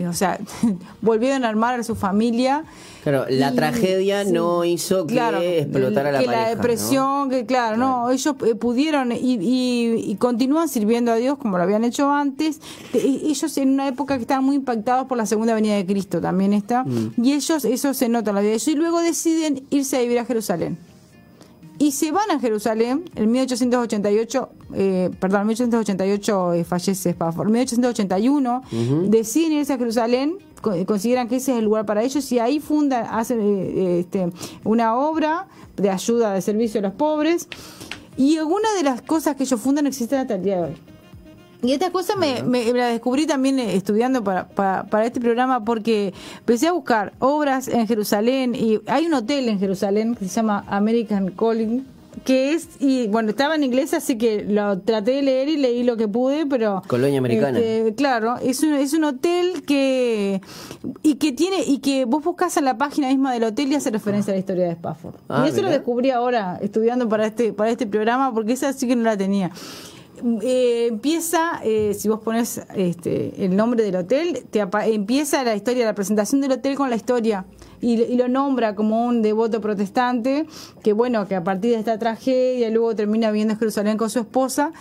o 0.06 0.12
sea, 0.12 0.38
volvieron 1.00 1.44
a 1.44 1.48
armar 1.48 1.80
a 1.80 1.82
su 1.82 1.94
familia. 1.94 2.64
Claro, 3.02 3.24
la 3.30 3.54
tragedia 3.54 4.24
no 4.24 4.64
hizo 4.66 5.06
que 5.06 5.60
explotara 5.60 6.12
la 6.12 6.18
que 6.18 6.26
la 6.26 6.50
depresión, 6.50 7.30
que 7.30 7.46
claro, 7.46 7.78
no, 7.78 8.10
ellos 8.10 8.34
eh, 8.44 8.54
pudieron 8.54 9.12
y, 9.12 9.38
y, 9.40 10.14
continúan 10.16 10.68
sirviendo 10.68 11.10
a 11.10 11.16
Dios 11.16 11.38
como 11.38 11.56
lo 11.56 11.62
habían 11.62 11.84
hecho 11.84 12.10
antes. 12.10 12.60
E, 12.92 12.98
ellos 12.98 13.56
en 13.56 13.70
una 13.70 13.88
época 13.88 14.16
que 14.16 14.22
estaban 14.22 14.44
muy 14.44 14.56
impactados 14.56 15.06
por 15.06 15.16
la 15.16 15.24
segunda 15.24 15.54
venida 15.54 15.76
de 15.76 15.86
Cristo 15.86 16.20
también 16.20 16.52
está. 16.52 16.84
Mm. 16.84 17.14
Y 17.22 17.32
ellos, 17.32 17.64
eso 17.64 17.94
se 17.94 18.10
nota 18.10 18.30
en 18.30 18.34
la 18.34 18.42
vida 18.42 18.50
de 18.50 18.56
ellos. 18.56 18.68
Y 18.68 18.74
luego 18.74 19.00
deciden 19.00 19.64
irse 19.70 19.96
a 19.96 20.00
vivir 20.00 20.18
a 20.18 20.26
Jerusalén 20.26 20.76
y 21.80 21.92
se 21.92 22.12
van 22.12 22.30
a 22.30 22.38
Jerusalén. 22.38 23.04
En 23.16 23.32
1888, 23.32 24.50
eh, 24.74 25.10
perdón, 25.18 25.46
1888 25.46 26.52
eh, 26.52 26.64
fallece 26.64 27.10
Spafford, 27.10 27.46
en 27.46 27.52
1881 27.52 28.62
deciden 29.08 29.52
irse 29.52 29.72
a 29.72 29.78
Jerusalén, 29.78 30.36
consideran 30.86 31.26
que 31.26 31.36
ese 31.36 31.52
es 31.52 31.58
el 31.58 31.64
lugar 31.64 31.86
para 31.86 32.02
ellos 32.02 32.30
y 32.32 32.38
ahí 32.38 32.60
fundan, 32.60 33.06
hacen 33.10 33.40
eh, 33.40 34.00
este, 34.00 34.30
una 34.62 34.94
obra 34.94 35.48
de 35.76 35.88
ayuda, 35.88 36.34
de 36.34 36.42
servicio 36.42 36.80
a 36.80 36.82
los 36.82 36.92
pobres. 36.92 37.48
Y 38.14 38.36
algunas 38.36 38.74
de 38.76 38.82
las 38.82 39.00
cosas 39.00 39.36
que 39.36 39.44
ellos 39.44 39.58
fundan 39.58 39.86
existen 39.86 40.18
hasta 40.18 40.34
el 40.34 40.42
día 40.42 40.56
de 40.56 40.62
hoy. 40.64 40.89
Y 41.62 41.72
esta 41.72 41.90
cosa 41.90 42.16
me, 42.16 42.42
me, 42.42 42.72
la 42.72 42.86
descubrí 42.86 43.26
también 43.26 43.58
eh, 43.58 43.74
estudiando 43.74 44.24
para, 44.24 44.48
para, 44.48 45.04
este 45.04 45.20
programa 45.20 45.64
porque 45.64 46.14
empecé 46.38 46.68
a 46.68 46.72
buscar 46.72 47.12
obras 47.18 47.68
en 47.68 47.86
Jerusalén 47.86 48.54
y 48.54 48.80
hay 48.86 49.06
un 49.06 49.14
hotel 49.14 49.48
en 49.48 49.58
Jerusalén 49.58 50.14
que 50.14 50.26
se 50.26 50.30
llama 50.30 50.64
American 50.68 51.30
Calling 51.30 51.84
que 52.24 52.52
es 52.52 52.68
y 52.80 53.06
bueno 53.06 53.30
estaba 53.30 53.54
en 53.54 53.64
inglés 53.64 53.94
así 53.94 54.18
que 54.18 54.44
lo 54.44 54.80
traté 54.80 55.12
de 55.12 55.22
leer 55.22 55.48
y 55.48 55.56
leí 55.56 55.84
lo 55.84 55.96
que 55.96 56.08
pude 56.08 56.44
pero 56.44 56.82
colonia 56.86 57.18
americana. 57.18 57.58
este, 57.58 57.94
claro 57.94 58.36
es 58.42 58.62
un, 58.62 58.74
es 58.74 58.92
un 58.92 59.04
hotel 59.04 59.62
que 59.62 60.40
y 61.02 61.14
que 61.14 61.32
tiene 61.32 61.62
y 61.64 61.78
que 61.78 62.04
vos 62.04 62.22
buscas 62.22 62.56
en 62.56 62.64
la 62.64 62.76
página 62.76 63.08
misma 63.08 63.32
del 63.32 63.44
hotel 63.44 63.72
y 63.72 63.76
hace 63.76 63.90
referencia 63.90 64.32
a 64.32 64.34
la 64.34 64.40
historia 64.40 64.64
de 64.66 64.72
Spafford. 64.72 65.14
Ah, 65.28 65.44
y 65.46 65.50
eso 65.50 65.62
lo 65.62 65.70
descubrí 65.70 66.10
ahora 66.10 66.58
estudiando 66.60 67.08
para 67.08 67.26
este 67.26 67.52
para 67.52 67.70
este 67.70 67.86
programa 67.86 68.34
porque 68.34 68.52
esa 68.52 68.72
sí 68.72 68.86
que 68.86 68.96
no 68.96 69.04
la 69.04 69.16
tenía 69.16 69.50
eh, 70.42 70.86
empieza, 70.88 71.60
eh, 71.64 71.94
si 71.94 72.08
vos 72.08 72.20
pones 72.20 72.62
este, 72.74 73.44
el 73.44 73.56
nombre 73.56 73.82
del 73.82 73.96
hotel, 73.96 74.44
te 74.50 74.60
empieza 74.60 75.42
la 75.44 75.54
historia, 75.54 75.84
la 75.84 75.94
presentación 75.94 76.40
del 76.40 76.52
hotel 76.52 76.76
con 76.76 76.90
la 76.90 76.96
historia 76.96 77.44
y, 77.80 78.16
lo 78.16 78.28
nombra 78.28 78.74
como 78.74 79.06
un 79.06 79.22
devoto 79.22 79.60
protestante, 79.60 80.46
que 80.82 80.92
bueno, 80.92 81.26
que 81.26 81.34
a 81.34 81.44
partir 81.44 81.72
de 81.72 81.78
esta 81.78 81.98
tragedia 81.98 82.70
luego 82.70 82.94
termina 82.94 83.30
viviendo 83.30 83.54
en 83.54 83.58
Jerusalén 83.58 83.96
con 83.96 84.10
su 84.10 84.20
esposa 84.20 84.72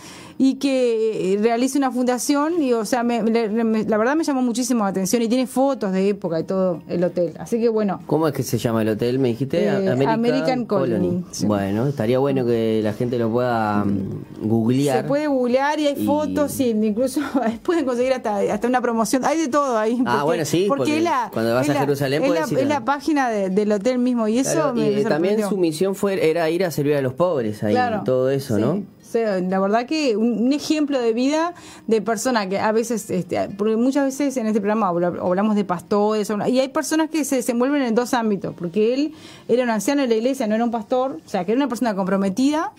y 0.42 0.54
que 0.54 1.34
eh, 1.34 1.38
realiza 1.38 1.76
una 1.76 1.90
fundación 1.92 2.62
y 2.62 2.72
o 2.72 2.86
sea, 2.86 3.02
la 3.02 3.98
verdad 3.98 4.16
me 4.16 4.24
llamó 4.24 4.40
muchísimo 4.40 4.84
la 4.84 4.88
atención 4.88 5.20
y 5.20 5.28
tiene 5.28 5.46
fotos 5.46 5.92
de 5.92 6.08
época 6.08 6.40
y 6.40 6.44
todo 6.44 6.80
el 6.88 7.04
hotel. 7.04 7.34
Así 7.38 7.60
que 7.60 7.68
bueno. 7.68 8.00
¿Cómo 8.06 8.26
es 8.26 8.32
que 8.32 8.42
se 8.42 8.56
llama 8.56 8.80
el 8.80 8.88
hotel? 8.88 9.18
Me 9.18 9.28
dijiste 9.28 9.64
eh, 9.66 9.90
American, 9.90 10.64
Colony. 10.64 11.26
Bueno, 11.44 11.86
estaría 11.86 12.18
bueno 12.20 12.46
que 12.46 12.80
la 12.82 12.94
gente 12.94 13.18
lo 13.18 13.28
pueda 13.30 13.84
mm, 13.84 14.48
googlear. 14.48 15.02
Se 15.02 15.04
puede 15.04 15.26
googlear 15.26 15.78
y 15.78 15.88
hay 15.88 16.06
fotos 16.06 16.58
y 16.58 16.70
incluso 16.70 17.20
pueden 17.62 17.84
conseguir 17.84 18.14
hasta, 18.14 18.38
hasta 18.38 18.66
una 18.66 18.80
promoción. 18.80 19.26
Hay 19.26 19.36
de 19.36 19.48
todo 19.48 19.76
ahí. 19.76 20.02
ah, 20.06 20.24
bueno, 20.24 20.46
sí, 20.46 20.64
porque, 20.68 21.02
la, 21.02 21.28
cuando 21.34 21.52
vas 21.52 21.68
a 21.68 21.74
Jerusalén 21.74 22.22
puedes 22.26 22.50
es 22.50 22.66
la, 22.66 22.82
página 22.86 23.28
de- 23.28 23.50
del 23.50 23.70
hotel 23.72 23.98
mismo 23.98 24.26
y 24.26 24.38
eso 24.38 24.54
Claro, 24.54 24.74
me, 24.74 24.90
y, 24.90 24.96
me 24.96 25.04
también 25.04 25.46
su 25.46 25.58
misión 25.58 25.94
fue 25.94 26.30
era 26.30 26.48
ir 26.48 26.64
a 26.64 26.70
servir 26.70 26.94
a 26.94 27.02
los 27.02 27.12
pobres 27.12 27.62
ahí, 27.62 27.74
Claro, 27.74 28.04
todo 28.06 28.30
eso, 28.30 28.56
sí. 28.56 28.62
¿no? 28.62 28.82
Sea, 29.10 29.40
la 29.40 29.58
verdad 29.58 29.86
que 29.86 30.16
un, 30.16 30.52
ejemplo 30.52 31.00
de 31.00 31.12
vida 31.12 31.52
de 31.88 32.00
persona 32.00 32.48
que 32.48 32.60
a 32.60 32.70
veces, 32.70 33.10
este, 33.10 33.48
porque 33.58 33.74
muchas 33.76 34.04
veces 34.04 34.36
en 34.36 34.46
este 34.46 34.60
programa 34.60 34.86
habla- 34.86 35.12
hablamos 35.20 35.56
de 35.56 35.64
pastores 35.64 36.30
y 36.46 36.60
hay 36.60 36.68
personas 36.68 37.10
que 37.10 37.24
se 37.24 37.34
desenvuelven 37.36 37.82
en 37.82 37.96
dos 37.96 38.14
ámbitos, 38.14 38.54
porque 38.56 38.94
él 38.94 39.12
era 39.48 39.64
un 39.64 39.70
anciano 39.70 40.02
de 40.02 40.06
la 40.08 40.14
iglesia, 40.14 40.46
no 40.46 40.54
era 40.54 40.64
un 40.64 40.70
pastor, 40.70 41.18
o 41.26 41.28
sea, 41.28 41.44
que 41.44 41.50
era 41.50 41.58
una 41.58 41.68
persona 41.68 41.96
comprometida, 41.96 42.72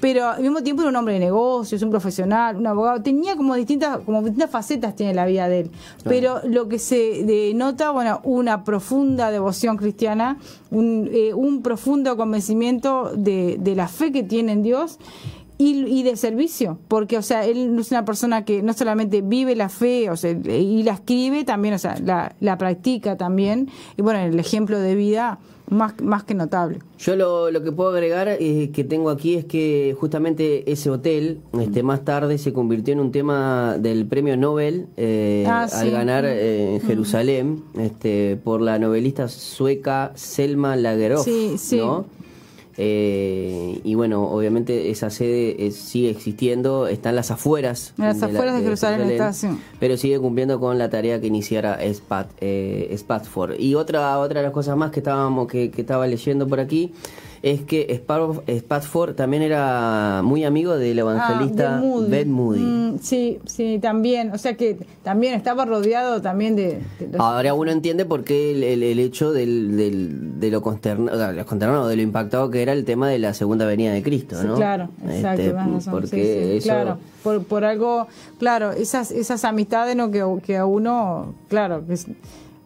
pero 0.00 0.26
al 0.28 0.42
mismo 0.42 0.62
tiempo 0.62 0.82
era 0.82 0.90
un 0.90 0.96
hombre 0.96 1.14
de 1.14 1.20
negocios, 1.20 1.80
un 1.82 1.90
profesional, 1.90 2.56
un 2.56 2.66
abogado, 2.66 3.02
tenía 3.02 3.36
como 3.36 3.54
distintas, 3.54 3.98
como 3.98 4.22
distintas 4.22 4.50
facetas 4.50 4.96
tiene 4.96 5.14
la 5.14 5.24
vida 5.26 5.48
de 5.48 5.60
él. 5.60 5.70
Pero 6.02 6.40
lo 6.44 6.68
que 6.68 6.78
se 6.78 7.24
denota, 7.24 7.90
bueno, 7.90 8.20
una 8.24 8.64
profunda 8.64 9.30
devoción 9.30 9.76
cristiana, 9.76 10.38
un, 10.70 11.08
eh, 11.12 11.32
un 11.32 11.62
profundo 11.62 12.16
convencimiento 12.16 13.12
de, 13.14 13.56
de 13.58 13.74
la 13.74 13.88
fe 13.88 14.12
que 14.12 14.22
tiene 14.22 14.52
en 14.52 14.62
Dios 14.62 14.98
y, 15.58 15.84
y 15.86 16.02
de 16.02 16.16
servicio, 16.16 16.78
porque, 16.88 17.16
o 17.18 17.22
sea, 17.22 17.44
él 17.46 17.76
es 17.78 17.90
una 17.90 18.04
persona 18.04 18.44
que 18.44 18.62
no 18.62 18.72
solamente 18.72 19.20
vive 19.22 19.54
la 19.54 19.68
fe, 19.68 20.10
o 20.10 20.16
sea, 20.16 20.30
y 20.32 20.82
la 20.82 20.94
escribe, 20.94 21.44
también, 21.44 21.74
o 21.74 21.78
sea, 21.78 21.96
la, 22.04 22.34
la 22.40 22.58
practica 22.58 23.16
también, 23.16 23.68
y 23.96 24.02
bueno, 24.02 24.18
el 24.20 24.38
ejemplo 24.38 24.78
de 24.80 24.94
vida 24.96 25.38
más, 25.70 25.94
más 26.02 26.24
que 26.24 26.34
notable. 26.34 26.80
Yo 26.98 27.16
lo, 27.16 27.50
lo 27.50 27.62
que 27.62 27.72
puedo 27.72 27.90
agregar 27.90 28.28
eh, 28.28 28.70
que 28.72 28.84
tengo 28.84 29.08
aquí 29.10 29.34
es 29.36 29.44
que 29.46 29.96
justamente 29.98 30.70
ese 30.70 30.90
hotel 30.90 31.40
este 31.58 31.82
más 31.82 32.04
tarde 32.04 32.36
se 32.36 32.52
convirtió 32.52 32.92
en 32.92 33.00
un 33.00 33.12
tema 33.12 33.76
del 33.78 34.06
premio 34.06 34.36
Nobel 34.36 34.88
eh, 34.98 35.44
Ah, 35.48 35.62
al 35.62 35.86
sí. 35.86 35.90
ganar 35.90 36.26
eh, 36.26 36.74
en 36.74 36.80
Jerusalén 36.82 37.64
este 37.78 38.36
por 38.44 38.60
la 38.60 38.78
novelista 38.78 39.26
sueca 39.28 40.12
Selma 40.16 40.76
Lagerlöf, 40.76 41.24
Sí, 41.24 41.54
sí. 41.56 41.76
¿no? 41.78 42.04
Eh, 42.76 43.80
y 43.84 43.94
bueno, 43.94 44.24
obviamente 44.28 44.90
esa 44.90 45.10
sede 45.10 45.66
eh, 45.66 45.70
sigue 45.70 46.10
existiendo, 46.10 46.86
está 46.86 47.10
en 47.10 47.16
las 47.16 47.30
afueras. 47.30 47.94
En 47.98 48.04
las 48.04 48.18
la- 48.18 48.26
afueras 48.26 48.56
de 48.56 48.62
Jerusalén 48.62 49.10
está, 49.10 49.32
sí. 49.32 49.48
pero 49.78 49.96
sigue 49.96 50.18
cumpliendo 50.18 50.58
con 50.60 50.78
la 50.78 50.90
tarea 50.90 51.20
que 51.20 51.26
iniciara 51.28 51.78
Spat, 51.92 52.28
eh, 52.40 52.94
Spatford. 52.96 53.58
Y 53.60 53.74
otra 53.74 54.18
otra 54.18 54.40
de 54.40 54.46
las 54.46 54.52
cosas 54.52 54.76
más 54.76 54.90
que 54.90 55.00
estábamos 55.00 55.46
que, 55.48 55.70
que 55.70 55.82
estaba 55.82 56.06
leyendo 56.06 56.46
por 56.48 56.60
aquí 56.60 56.92
es 57.46 57.60
que 57.60 57.94
Spatford 58.48 59.14
también 59.14 59.42
era 59.42 60.22
muy 60.24 60.44
amigo 60.44 60.76
del 60.78 60.98
evangelista 60.98 61.76
Ah, 61.76 61.80
de 61.80 61.86
Moody. 61.86 62.10
Ben 62.10 62.32
Moody. 62.32 62.60
Mm, 62.60 62.98
sí, 63.02 63.38
sí, 63.44 63.78
también. 63.82 64.30
O 64.32 64.38
sea 64.38 64.56
que 64.56 64.78
también 65.02 65.34
estaba 65.34 65.66
rodeado 65.66 66.22
también 66.22 66.56
de... 66.56 66.80
de 66.98 67.08
los- 67.12 67.20
Ahora 67.20 67.52
uno 67.52 67.70
entiende 67.70 68.06
por 68.06 68.24
qué 68.24 68.52
el, 68.52 68.62
el- 68.62 68.82
el 68.82 68.98
hecho 68.98 69.32
del, 69.32 69.76
del- 69.76 70.40
de 70.40 70.50
lo 70.50 70.62
consternado, 70.62 71.16
o 71.16 71.20
sea, 71.34 71.44
consternado, 71.44 71.86
de 71.88 71.96
lo 71.96 72.02
impactado 72.02 72.48
que 72.50 72.62
era 72.62 72.72
el 72.72 72.86
tema 72.86 73.10
de 73.10 73.18
la 73.18 73.34
segunda 73.34 73.66
venida 73.66 73.92
de 73.92 74.02
Cristo, 74.02 74.40
Sí, 74.40 74.46
¿no? 74.46 74.54
claro, 74.54 74.88
exacto, 75.06 75.42
Este, 75.42 75.52
tenés 75.54 75.74
razón, 75.74 75.92
porque 75.92 76.06
sí, 76.08 76.16
sí, 76.22 76.56
eso 76.58 76.64
claro, 76.68 76.98
por, 77.22 77.44
por 77.44 77.64
algo, 77.64 78.06
claro, 78.38 78.72
esas 78.72 79.10
esas 79.10 79.44
amistades 79.44 79.94
no 79.96 80.10
que, 80.10 80.24
que 80.42 80.56
a 80.56 80.64
uno, 80.64 81.34
claro, 81.48 81.86
que 81.86 81.92
es, 81.92 82.06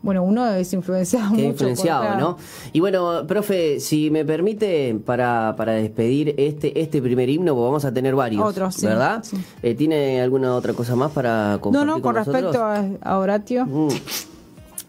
bueno, 0.02 0.22
uno 0.22 0.48
es 0.52 0.72
influenciado 0.72 1.26
Queda 1.34 1.36
mucho. 1.48 1.48
influenciado, 1.50 2.04
por- 2.08 2.18
¿no? 2.20 2.36
Y 2.72 2.80
bueno, 2.80 3.26
profe, 3.26 3.80
si 3.80 4.10
me 4.10 4.24
permite, 4.24 4.96
para, 5.04 5.54
para 5.56 5.72
despedir 5.72 6.34
este 6.38 6.80
este 6.80 7.02
primer 7.02 7.28
himno, 7.28 7.54
pues 7.54 7.64
vamos 7.64 7.84
a 7.84 7.92
tener 7.92 8.14
varios, 8.14 8.44
Otros, 8.44 8.74
sí, 8.76 8.86
¿verdad? 8.86 9.22
sí. 9.24 9.36
Eh, 9.62 9.74
¿Tiene 9.74 10.20
alguna 10.22 10.54
otra 10.54 10.72
cosa 10.72 10.94
más 10.96 11.10
para 11.12 11.54
No, 11.54 11.60
compartir 11.60 11.86
no, 11.86 11.92
con 11.94 12.02
con 12.02 12.14
respecto 12.14 12.64
a, 12.64 12.84
a 13.02 13.18
Horatio. 13.18 13.66
Mm. 13.66 13.88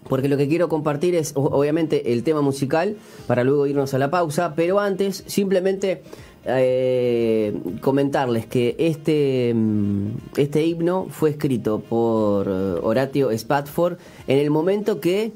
Porque 0.07 0.27
lo 0.27 0.37
que 0.37 0.47
quiero 0.47 0.69
compartir 0.69 1.13
es, 1.13 1.33
obviamente, 1.35 2.13
el 2.13 2.23
tema 2.23 2.41
musical 2.41 2.95
para 3.27 3.43
luego 3.43 3.67
irnos 3.67 3.93
a 3.93 3.99
la 3.99 4.09
pausa, 4.09 4.53
pero 4.55 4.79
antes, 4.79 5.23
simplemente 5.27 6.01
eh, 6.45 7.57
comentarles 7.81 8.45
que 8.45 8.75
este, 8.79 9.53
mm, 9.53 10.07
este 10.37 10.65
himno 10.65 11.07
fue 11.09 11.31
escrito 11.31 11.79
por 11.81 12.47
eh, 12.47 12.79
Horatio 12.81 13.31
Spatford 13.31 13.97
en 14.27 14.39
el 14.39 14.49
momento 14.49 14.99
que 14.99 15.31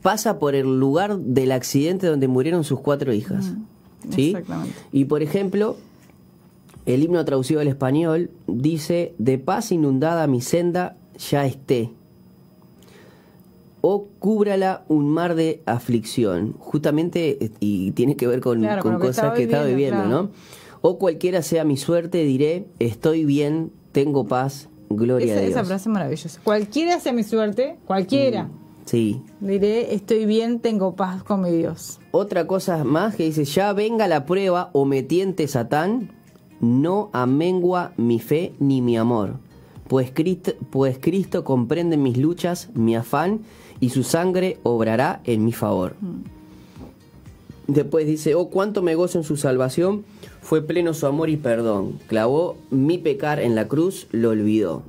pasa 0.00 0.38
por 0.38 0.54
el 0.54 0.78
lugar 0.78 1.18
del 1.18 1.52
accidente 1.52 2.06
donde 2.06 2.28
murieron 2.28 2.64
sus 2.64 2.80
cuatro 2.80 3.12
hijas. 3.12 3.52
¿sí? 4.10 4.30
exactamente. 4.30 4.76
Y 4.92 5.04
por 5.06 5.22
ejemplo, 5.22 5.76
el 6.86 7.02
himno 7.02 7.24
traducido 7.24 7.60
al 7.60 7.68
español 7.68 8.30
dice, 8.46 9.14
de 9.18 9.38
paz 9.38 9.72
inundada 9.72 10.26
mi 10.26 10.40
senda 10.40 10.96
ya 11.18 11.46
esté 11.46 11.90
o 13.82 14.08
cúbrala 14.18 14.84
un 14.88 15.10
mar 15.10 15.34
de 15.34 15.62
aflicción. 15.66 16.54
Justamente, 16.58 17.52
y 17.60 17.90
tiene 17.90 18.16
que 18.16 18.26
ver 18.26 18.40
con, 18.40 18.60
Claro, 18.60 18.98
cosas 18.98 19.34
que 19.34 19.42
estaba 19.42 19.64
viviendo, 19.64 20.04
claro. 20.04 20.22
¿no? 20.22 20.30
O 20.80 20.98
cualquiera 20.98 21.42
sea 21.42 21.64
mi 21.64 21.76
suerte, 21.76 22.24
diré, 22.24 22.66
estoy 22.78 23.24
bien, 23.24 23.70
tengo 23.92 24.26
paz, 24.26 24.68
gloria 24.88 25.26
Esa, 25.32 25.36
a 25.36 25.42
Dios. 25.42 25.50
esa 25.50 25.64
frase 25.64 25.88
es 25.88 25.92
maravillosa. 25.92 26.40
Cualquiera 26.42 26.98
sea 27.00 27.12
mi 27.12 27.22
suerte, 27.22 27.76
cualquiera. 27.84 28.48
Sí. 28.84 29.20
Diré, 29.40 29.94
estoy 29.94 30.26
bien, 30.26 30.58
tengo 30.58 30.96
paz 30.96 31.22
con 31.22 31.42
mi 31.42 31.50
Dios. 31.50 32.00
Otra 32.10 32.46
cosa 32.46 32.82
más 32.84 33.14
que 33.14 33.24
dice, 33.24 33.44
ya 33.44 33.72
venga 33.72 34.08
la 34.08 34.24
prueba 34.26 34.70
o 34.72 34.84
me 34.84 35.02
tiente 35.04 35.46
Satán, 35.46 36.10
no 36.60 37.10
amengua 37.12 37.92
mi 37.96 38.18
fe 38.18 38.54
ni 38.58 38.80
mi 38.82 38.96
amor, 38.96 39.38
pues 39.88 40.10
Cristo, 40.12 40.52
pues 40.70 40.98
Cristo 41.00 41.44
comprende 41.44 41.96
mis 41.96 42.16
luchas, 42.16 42.70
mi 42.74 42.96
afán, 42.96 43.42
y 43.82 43.90
su 43.90 44.04
sangre 44.04 44.58
obrará 44.62 45.20
en 45.24 45.44
mi 45.44 45.52
favor. 45.52 45.96
Después 47.66 48.06
dice, 48.06 48.34
oh, 48.36 48.48
cuánto 48.48 48.80
me 48.80 48.94
gozo 48.94 49.18
en 49.18 49.24
su 49.24 49.36
salvación, 49.36 50.04
fue 50.40 50.62
pleno 50.62 50.94
su 50.94 51.06
amor 51.06 51.30
y 51.30 51.36
perdón, 51.36 51.98
clavó 52.06 52.56
mi 52.70 52.98
pecar 52.98 53.40
en 53.40 53.54
la 53.56 53.66
cruz, 53.66 54.06
lo 54.12 54.30
olvidó. 54.30 54.82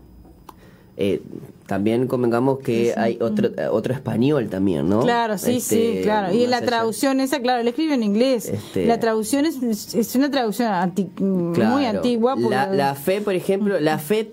Eh, 0.98 1.22
también 1.66 2.06
convengamos 2.08 2.60
que 2.60 2.94
hay 2.96 3.18
otro, 3.20 3.50
otro 3.72 3.94
español 3.94 4.48
también, 4.50 4.88
¿no? 4.90 5.00
Claro, 5.02 5.40
sí, 5.40 5.54
Este, 5.58 5.94
sí, 5.98 6.00
claro. 6.04 6.32
Y 6.34 6.46
la 6.46 6.58
allá- 6.58 6.66
traducción 6.68 7.20
esa, 7.20 7.40
claro, 7.42 7.64
le 7.64 7.70
escribe 7.70 7.96
en 7.96 8.04
inglés. 8.04 8.46
Este- 8.48 8.86
La 8.86 9.00
traducción 9.00 9.46
es, 9.48 9.96
es 9.96 10.16
una 10.16 10.30
traducción 10.30 10.68
anti- 10.72 11.10
muy 11.20 11.86
antigua. 11.86 12.36
porque- 12.36 12.50
La, 12.50 12.68
la 12.68 12.94
fe, 12.96 13.22
por 13.22 13.34
ejemplo, 13.34 13.80
la 13.80 13.98
fe 13.98 14.32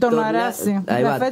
Tornarase. 0.00 0.72
torna- 0.72 0.84
ahí 0.96 1.02
va, 1.04 1.18
fe 1.18 1.30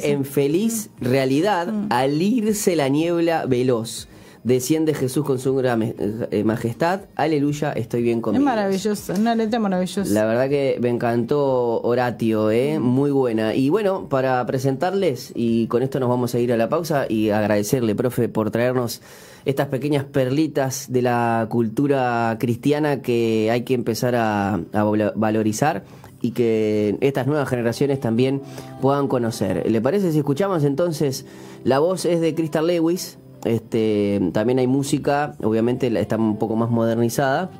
sí. 0.00 0.08
Mm. 0.08 0.10
en 0.10 0.24
feliz 0.24 0.90
realidad 1.00 1.68
al 1.90 2.20
irse 2.20 2.76
la 2.76 2.88
niebla 2.88 3.46
veloz. 3.46 4.08
Desciende 4.42 4.92
Jesús 4.92 5.24
con 5.24 5.38
su 5.38 5.54
gran 5.54 5.80
eh, 5.82 6.42
majestad. 6.44 7.00
Aleluya, 7.16 7.72
estoy 7.72 8.02
bien 8.02 8.18
es 8.18 8.22
conmigo. 8.24 8.44
maravillosa, 8.44 9.14
una 9.14 9.34
letra 9.34 9.58
maravillosa. 9.58 10.12
La 10.12 10.26
verdad 10.26 10.50
que 10.50 10.76
me 10.82 10.90
encantó 10.90 11.80
Horatio, 11.80 12.50
¿eh? 12.50 12.78
muy 12.78 13.10
buena. 13.10 13.54
Y 13.54 13.70
bueno, 13.70 14.06
para 14.10 14.44
presentarles, 14.44 15.32
y 15.34 15.66
con 15.68 15.82
esto 15.82 15.98
nos 15.98 16.10
vamos 16.10 16.34
a 16.34 16.40
ir 16.40 16.52
a 16.52 16.58
la 16.58 16.68
pausa 16.68 17.06
y 17.08 17.30
agradecerle, 17.30 17.94
profe, 17.94 18.28
por 18.28 18.50
traernos 18.50 19.00
estas 19.46 19.68
pequeñas 19.68 20.04
perlitas 20.04 20.92
de 20.92 21.00
la 21.00 21.46
cultura 21.48 22.36
cristiana 22.38 23.00
que 23.00 23.48
hay 23.50 23.62
que 23.62 23.72
empezar 23.72 24.14
a, 24.14 24.60
a 24.74 24.82
val- 24.84 25.12
valorizar 25.16 25.84
y 26.24 26.30
que 26.30 26.96
estas 27.02 27.26
nuevas 27.26 27.46
generaciones 27.50 28.00
también 28.00 28.40
puedan 28.80 29.08
conocer. 29.08 29.70
¿Le 29.70 29.80
parece 29.82 30.10
si 30.10 30.18
escuchamos 30.18 30.64
entonces? 30.64 31.26
La 31.64 31.80
voz 31.80 32.06
es 32.06 32.22
de 32.22 32.34
Crystal 32.34 32.66
Lewis. 32.66 33.18
Este, 33.44 34.30
también 34.32 34.58
hay 34.58 34.66
música, 34.66 35.36
obviamente 35.42 35.88
está 36.00 36.16
un 36.16 36.38
poco 36.38 36.56
más 36.56 36.70
modernizada, 36.70 37.50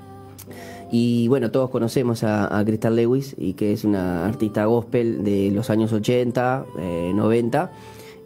y 0.91 1.29
bueno, 1.29 1.51
todos 1.51 1.69
conocemos 1.69 2.25
a, 2.25 2.59
a 2.59 2.65
Crystal 2.65 2.97
Lewis 2.97 3.35
y 3.37 3.53
que 3.53 3.75
es 3.75 3.85
una 3.85 4.25
artista 4.25 4.65
gospel 4.65 5.23
de 5.25 5.51
los 5.51 5.69
años 5.69 5.93
80, 5.93 6.65
eh, 6.79 7.13
90 7.15 7.71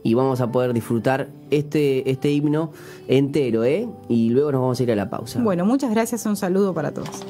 y 0.04 0.14
vamos 0.14 0.40
a 0.40 0.52
poder 0.52 0.72
disfrutar 0.72 1.30
este 1.50 2.08
este 2.08 2.30
himno 2.30 2.70
entero, 3.08 3.64
¿eh? 3.64 3.88
Y 4.08 4.30
luego 4.30 4.52
nos 4.52 4.60
vamos 4.60 4.78
a 4.78 4.82
ir 4.84 4.92
a 4.92 4.96
la 4.96 5.10
pausa. 5.10 5.42
Bueno, 5.42 5.64
muchas 5.64 5.90
gracias, 5.90 6.24
un 6.26 6.36
saludo 6.36 6.72
para 6.74 6.94
todos. 6.94 7.24